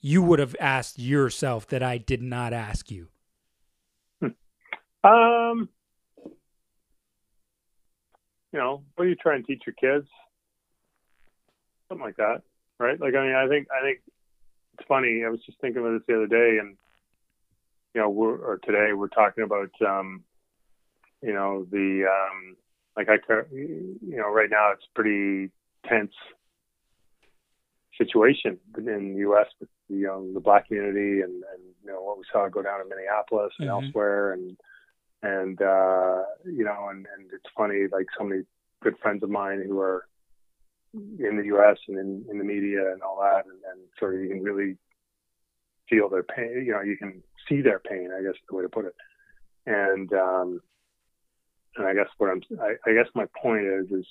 [0.00, 3.08] you would have asked yourself that i did not ask you?
[5.02, 5.68] Um
[8.52, 10.08] you know what do you try and teach your kids?
[11.88, 12.42] Something like that
[12.78, 13.00] right?
[13.00, 14.00] Like i mean i think i think
[14.78, 15.22] it's funny.
[15.24, 16.76] I was just thinking of this the other day and
[17.94, 20.24] you know we're or today we're talking about um
[21.22, 22.56] you know the um,
[22.96, 23.16] like I
[23.52, 25.50] you know right now it's pretty
[25.88, 26.12] tense
[27.96, 29.46] situation in the U.S.
[29.58, 32.80] with the um, the black community and and you know what we saw go down
[32.80, 33.84] in Minneapolis and mm-hmm.
[33.84, 34.56] elsewhere and
[35.22, 38.42] and uh, you know and and it's funny like so many
[38.82, 40.06] good friends of mine who are
[40.94, 41.76] in the U.S.
[41.88, 44.76] and in, in the media and all that and, and sort of you can really
[45.88, 48.62] feel their pain you know you can see their pain I guess is the way
[48.62, 48.94] to put it
[49.66, 50.60] and um,
[51.76, 54.06] and I guess what I'm, I, I guess my point is, is,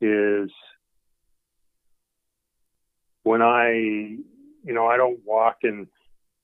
[0.00, 0.50] is
[3.22, 5.86] when I, you know, I don't walk in,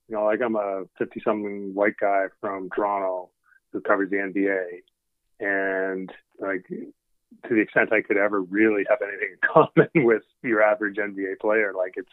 [0.09, 3.31] you know, like I'm a 50 something white guy from Toronto
[3.73, 4.83] who covers the NBA.
[5.41, 6.11] And
[6.41, 10.97] like, to the extent I could ever really have anything in common with your average
[10.97, 12.09] NBA player, like it's,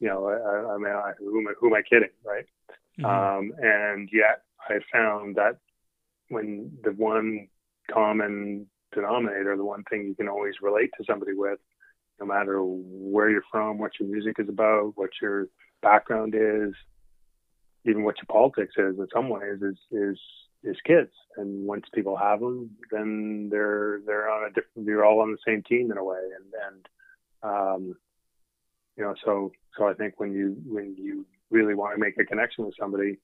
[0.00, 2.46] you know, I, I mean, I, who, am I, who am I kidding, right?
[2.98, 3.04] Mm-hmm.
[3.04, 5.58] Um, and yet I found that
[6.32, 7.48] when the one
[7.90, 11.58] common denominator, the one thing you can always relate to somebody with,
[12.20, 15.48] no matter where you're from, what your music is about, what your
[15.82, 16.72] background is,
[17.84, 20.18] even what your politics is in some ways is is
[20.62, 21.10] is kids.
[21.36, 24.86] And once people have them, then they're they're on a different.
[24.86, 26.88] You're all on the same team in a way, and and
[27.42, 27.96] um,
[28.96, 32.24] you know, so so I think when you when you really want to make a
[32.24, 33.18] connection with somebody,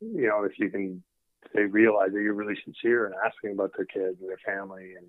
[0.00, 1.02] you know, if you can
[1.54, 5.06] they realize that you're really sincere and asking about their kids and their family and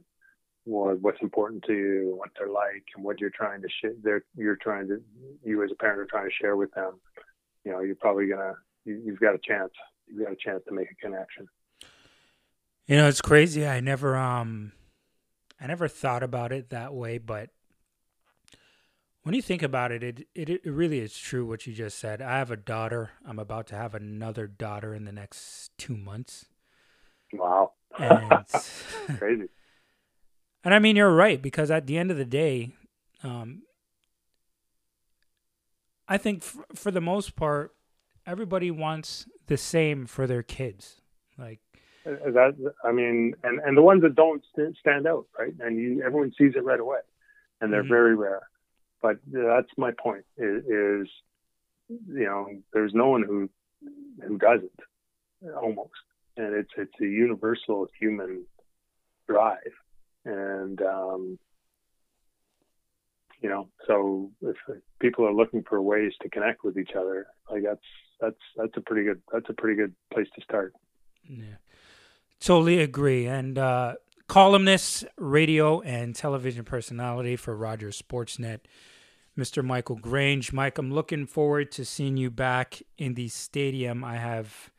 [0.66, 3.94] what, what's important to you, what they're like, and what you're trying to share.
[4.04, 5.02] They're you're trying to
[5.44, 7.00] you as a parent are trying to share with them.
[7.64, 8.54] You know, you're probably gonna
[8.86, 9.72] you, you've got a chance.
[10.08, 11.48] You've got a chance to make a connection.
[12.86, 13.66] You know, it's crazy.
[13.68, 14.74] I never um
[15.60, 17.50] I never thought about it that way, but
[19.28, 22.22] when you think about it, it, it, it really is true what you just said.
[22.22, 23.10] I have a daughter.
[23.28, 26.46] I'm about to have another daughter in the next two months.
[27.34, 27.74] Wow.
[28.00, 28.46] And,
[29.20, 29.50] Crazy.
[30.64, 32.72] And I mean, you're right, because at the end of the day,
[33.22, 33.64] um,
[36.08, 37.76] I think f- for the most part,
[38.26, 41.02] everybody wants the same for their kids.
[41.38, 41.60] Like,
[42.06, 45.54] Uh, that I mean, and and the ones that don't st- stand out, right?
[45.60, 47.00] And you, everyone sees it right away,
[47.60, 47.90] and they're Mhm.
[47.90, 48.44] very rare.
[49.02, 50.26] But that's my point.
[50.38, 51.08] Is, is
[51.89, 53.50] you know, there's no one who
[54.26, 54.80] who doesn't
[55.62, 55.91] almost,
[56.36, 58.45] and it's it's a universal human
[59.28, 59.74] drive,
[60.26, 61.39] and um,
[63.41, 64.56] you know, so if
[65.00, 67.80] people are looking for ways to connect with each other, like that's
[68.20, 70.74] that's that's a pretty good that's a pretty good place to start.
[71.30, 71.58] Yeah.
[72.39, 73.26] Totally agree.
[73.26, 73.95] And uh,
[74.28, 78.60] columnist, radio, and television personality for Rogers Sportsnet,
[79.38, 79.64] Mr.
[79.64, 80.52] Michael Grange.
[80.54, 84.04] Mike, I'm looking forward to seeing you back in the stadium.
[84.04, 84.72] I have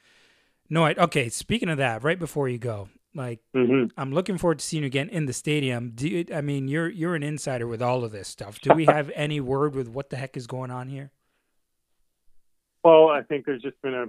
[0.68, 1.04] no idea.
[1.04, 4.82] Okay, speaking of that, right before you go, like hmm I'm looking forward to seeing
[4.82, 5.92] you again in the stadium.
[5.94, 8.60] Do you, I mean you're you're an insider with all of this stuff?
[8.60, 11.10] Do we have any word with what the heck is going on here?
[12.84, 14.06] Well, I think there's just been a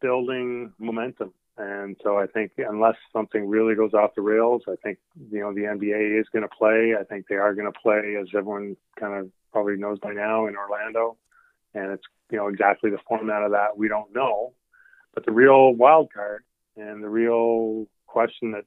[0.00, 1.32] building momentum.
[1.58, 4.98] And so I think unless something really goes off the rails, I think,
[5.30, 6.94] you know, the NBA is going to play.
[6.98, 10.46] I think they are going to play, as everyone kind of probably knows by now,
[10.46, 11.16] in Orlando.
[11.74, 14.52] And it's, you know, exactly the format of that we don't know.
[15.14, 16.44] But the real wild card
[16.76, 18.64] and the real question that,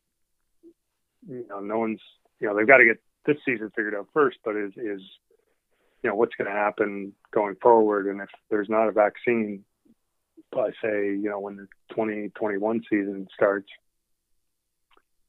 [1.27, 2.01] you know, no one's,
[2.39, 5.01] you know, they've got to get this season figured out first, but is, is,
[6.01, 8.07] you know, what's going to happen going forward.
[8.07, 9.63] And if there's not a vaccine,
[10.51, 13.67] by say, you know, when the 2021 season starts,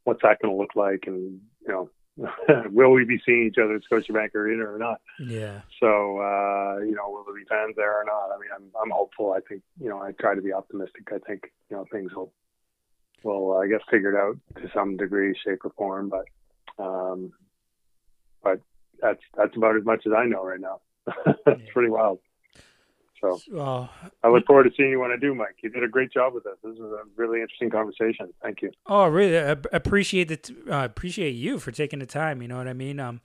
[0.04, 1.04] what's that going to look like?
[1.06, 1.90] And, you know,
[2.70, 5.00] will we be seeing each other at Scotiabank Arena or not?
[5.18, 5.60] Yeah.
[5.80, 8.34] So, uh, you know, will there be fans there or not?
[8.34, 9.32] I mean, I'm, I'm hopeful.
[9.32, 11.08] I think, you know, I try to be optimistic.
[11.12, 12.32] I think, you know, things will,
[13.22, 16.24] will, I guess, figured out to some degree, shape or form, but,
[16.82, 17.32] um,
[18.42, 18.60] but
[19.00, 20.80] that's, that's about as much as I know right now.
[21.26, 21.72] it's Yeah.
[21.72, 22.18] pretty wild.
[23.20, 23.40] So
[24.22, 25.56] I look forward to seeing you when I do, Mike.
[25.62, 26.54] You did a great job with this.
[26.62, 28.32] This is a really interesting conversation.
[28.42, 28.70] Thank you.
[28.86, 29.38] Oh, really?
[29.38, 32.42] I appreciate the t- uh, appreciate you for taking the time.
[32.42, 32.98] You know what I mean?
[32.98, 33.20] Um,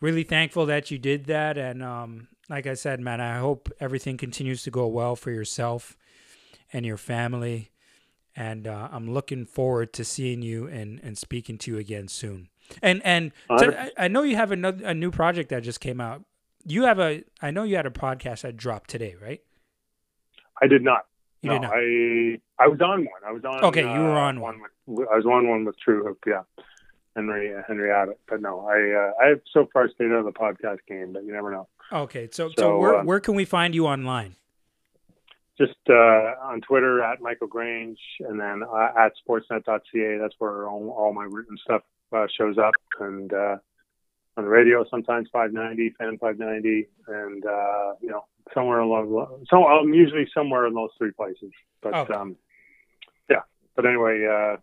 [0.00, 4.16] really thankful that you did that, and um, like I said, man, I hope everything
[4.16, 5.96] continues to go well for yourself
[6.72, 7.70] and your family.
[8.34, 12.48] And uh, I'm looking forward to seeing you and, and speaking to you again soon.
[12.82, 16.00] And and to, I, I know you have another a new project that just came
[16.00, 16.24] out.
[16.68, 19.40] You have a I know you had a podcast that dropped today, right?
[20.60, 21.06] I did not.
[21.42, 21.72] You no, did not.
[21.74, 23.22] I I was on one.
[23.24, 23.64] I was on.
[23.66, 24.60] Okay, you were uh, on one.
[24.86, 26.16] With, I was on one with TrueHoop.
[26.26, 26.42] Yeah,
[27.14, 28.18] Henry uh, Henry Abbott.
[28.28, 31.24] But no, I uh, I have so far stayed out of the podcast game, but
[31.24, 31.68] you never know.
[31.92, 34.34] Okay, so so, So, where uh, where can we find you online?
[35.56, 40.18] Just uh, on Twitter at Michael Grange, and then uh, at Sportsnet.ca.
[40.18, 43.56] That's where all, all my written stuff uh, shows up, and uh,
[44.36, 48.24] on the radio sometimes 590, fan 590, and uh, you know
[48.54, 49.46] somewhere along.
[49.48, 51.50] So I'm usually somewhere in those three places.
[51.82, 52.14] But Okay.
[52.14, 52.36] um,
[53.30, 53.40] yeah.
[53.74, 54.56] But anyway, uh,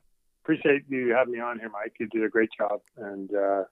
[0.44, 1.94] appreciate you having me on here, Mike.
[2.00, 3.64] You did a great job, and uh,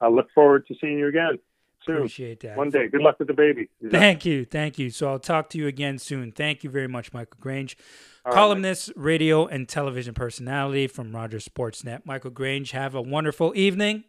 [0.00, 1.38] I look forward to seeing you again
[1.84, 1.96] soon.
[1.96, 2.56] Appreciate that.
[2.56, 2.88] One day.
[2.88, 3.68] Good luck with the baby.
[3.90, 4.88] Thank you, thank you.
[4.90, 6.32] So I'll talk to you again soon.
[6.32, 7.76] Thank you very much, Michael Grange,
[8.24, 12.06] All right, columnist, radio, and television personality from Rogers Sportsnet.
[12.06, 14.04] Michael Grange, have a wonderful evening,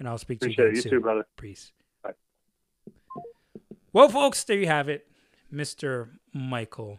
[0.00, 0.74] and I'll speak to you it.
[0.74, 0.90] You soon.
[0.90, 1.26] too, brother.
[1.36, 1.70] Peace.
[2.02, 2.14] Bye.
[3.92, 5.06] Well, folks, there you have it,
[5.52, 6.08] Mr.
[6.32, 6.98] Michael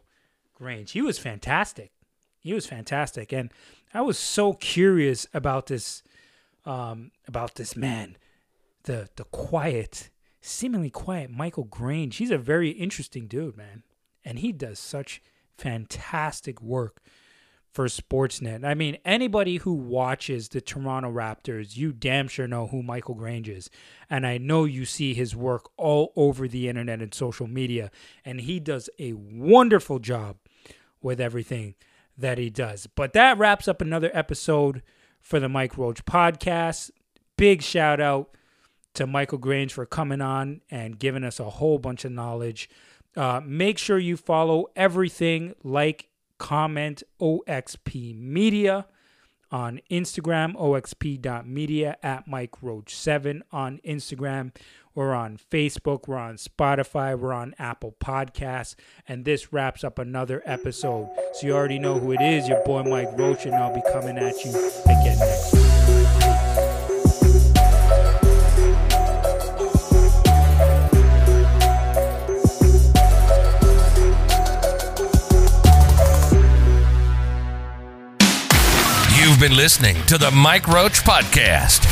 [0.54, 0.92] Grange.
[0.92, 1.92] He was fantastic.
[2.40, 3.52] He was fantastic, and
[3.94, 6.04] I was so curious about this,
[6.66, 8.18] um, about this man,
[8.84, 12.16] the the quiet, seemingly quiet Michael Grange.
[12.16, 13.84] He's a very interesting dude, man,
[14.24, 15.22] and he does such
[15.58, 17.02] fantastic work
[17.72, 18.66] for Sportsnet.
[18.66, 23.48] I mean, anybody who watches the Toronto Raptors, you damn sure know who Michael Grange
[23.48, 23.70] is.
[24.10, 27.90] And I know you see his work all over the internet and social media.
[28.26, 30.36] And he does a wonderful job
[31.02, 31.76] with everything
[32.18, 32.88] that he does.
[32.88, 34.84] But that wraps up another episode
[35.22, 36.92] for the Mike Roach podcast.
[37.38, 38.36] Big shout out
[38.96, 42.70] to Michael Grange for coming on and giving us a whole bunch of knowledge.
[43.16, 46.10] Uh, make sure you follow everything, like,
[46.42, 48.88] comment OXP Media
[49.52, 54.52] on Instagram, oxp.media at Mike Roach7 on Instagram.
[54.96, 58.76] We're on Facebook, we're on Spotify, we're on Apple Podcasts,
[59.08, 61.10] and this wraps up another episode.
[61.34, 64.18] So you already know who it is, your boy Mike Roach, and I'll be coming
[64.18, 64.52] at you
[64.86, 66.71] again next week.
[79.42, 81.84] Been listening to the Mike Roach Podcast,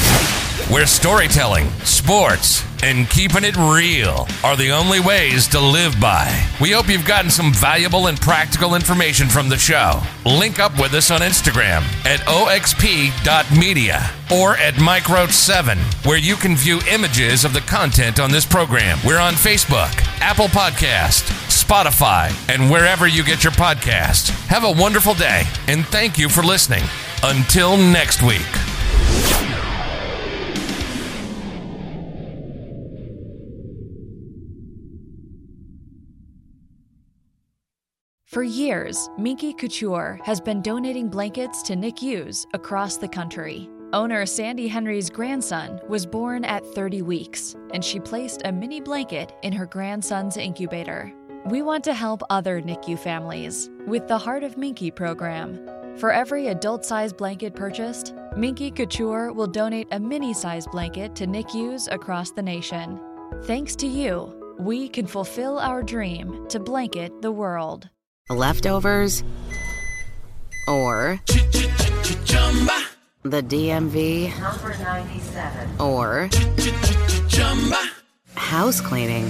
[0.69, 6.29] where storytelling, sports, and keeping it real are the only ways to live by.
[6.61, 9.99] We hope you've gotten some valuable and practical information from the show.
[10.27, 16.35] Link up with us on Instagram at oxp.media or at Mike Roach 7, where you
[16.35, 18.99] can view images of the content on this program.
[19.03, 19.89] We're on Facebook,
[20.21, 24.29] Apple Podcast, Spotify, and wherever you get your podcast.
[24.45, 26.83] Have a wonderful day, and thank you for listening.
[27.21, 28.39] Until next week.
[38.23, 43.69] For years, Minky Couture has been donating blankets to NICUs across the country.
[43.91, 49.33] Owner Sandy Henry's grandson was born at 30 weeks, and she placed a mini blanket
[49.41, 51.11] in her grandson's incubator.
[51.47, 55.59] We want to help other NICU families with the Heart of Minky program.
[55.99, 61.27] For every adult sized blanket purchased, Minky Couture will donate a mini sized blanket to
[61.27, 62.97] NICUs across the nation.
[63.43, 67.89] Thanks to you, we can fulfill our dream to blanket the world.
[68.29, 69.25] Leftovers?
[70.69, 71.19] Or
[73.23, 74.39] the DMV?
[74.39, 75.81] Number 97.
[75.81, 76.29] Or
[78.35, 79.29] house cleaning?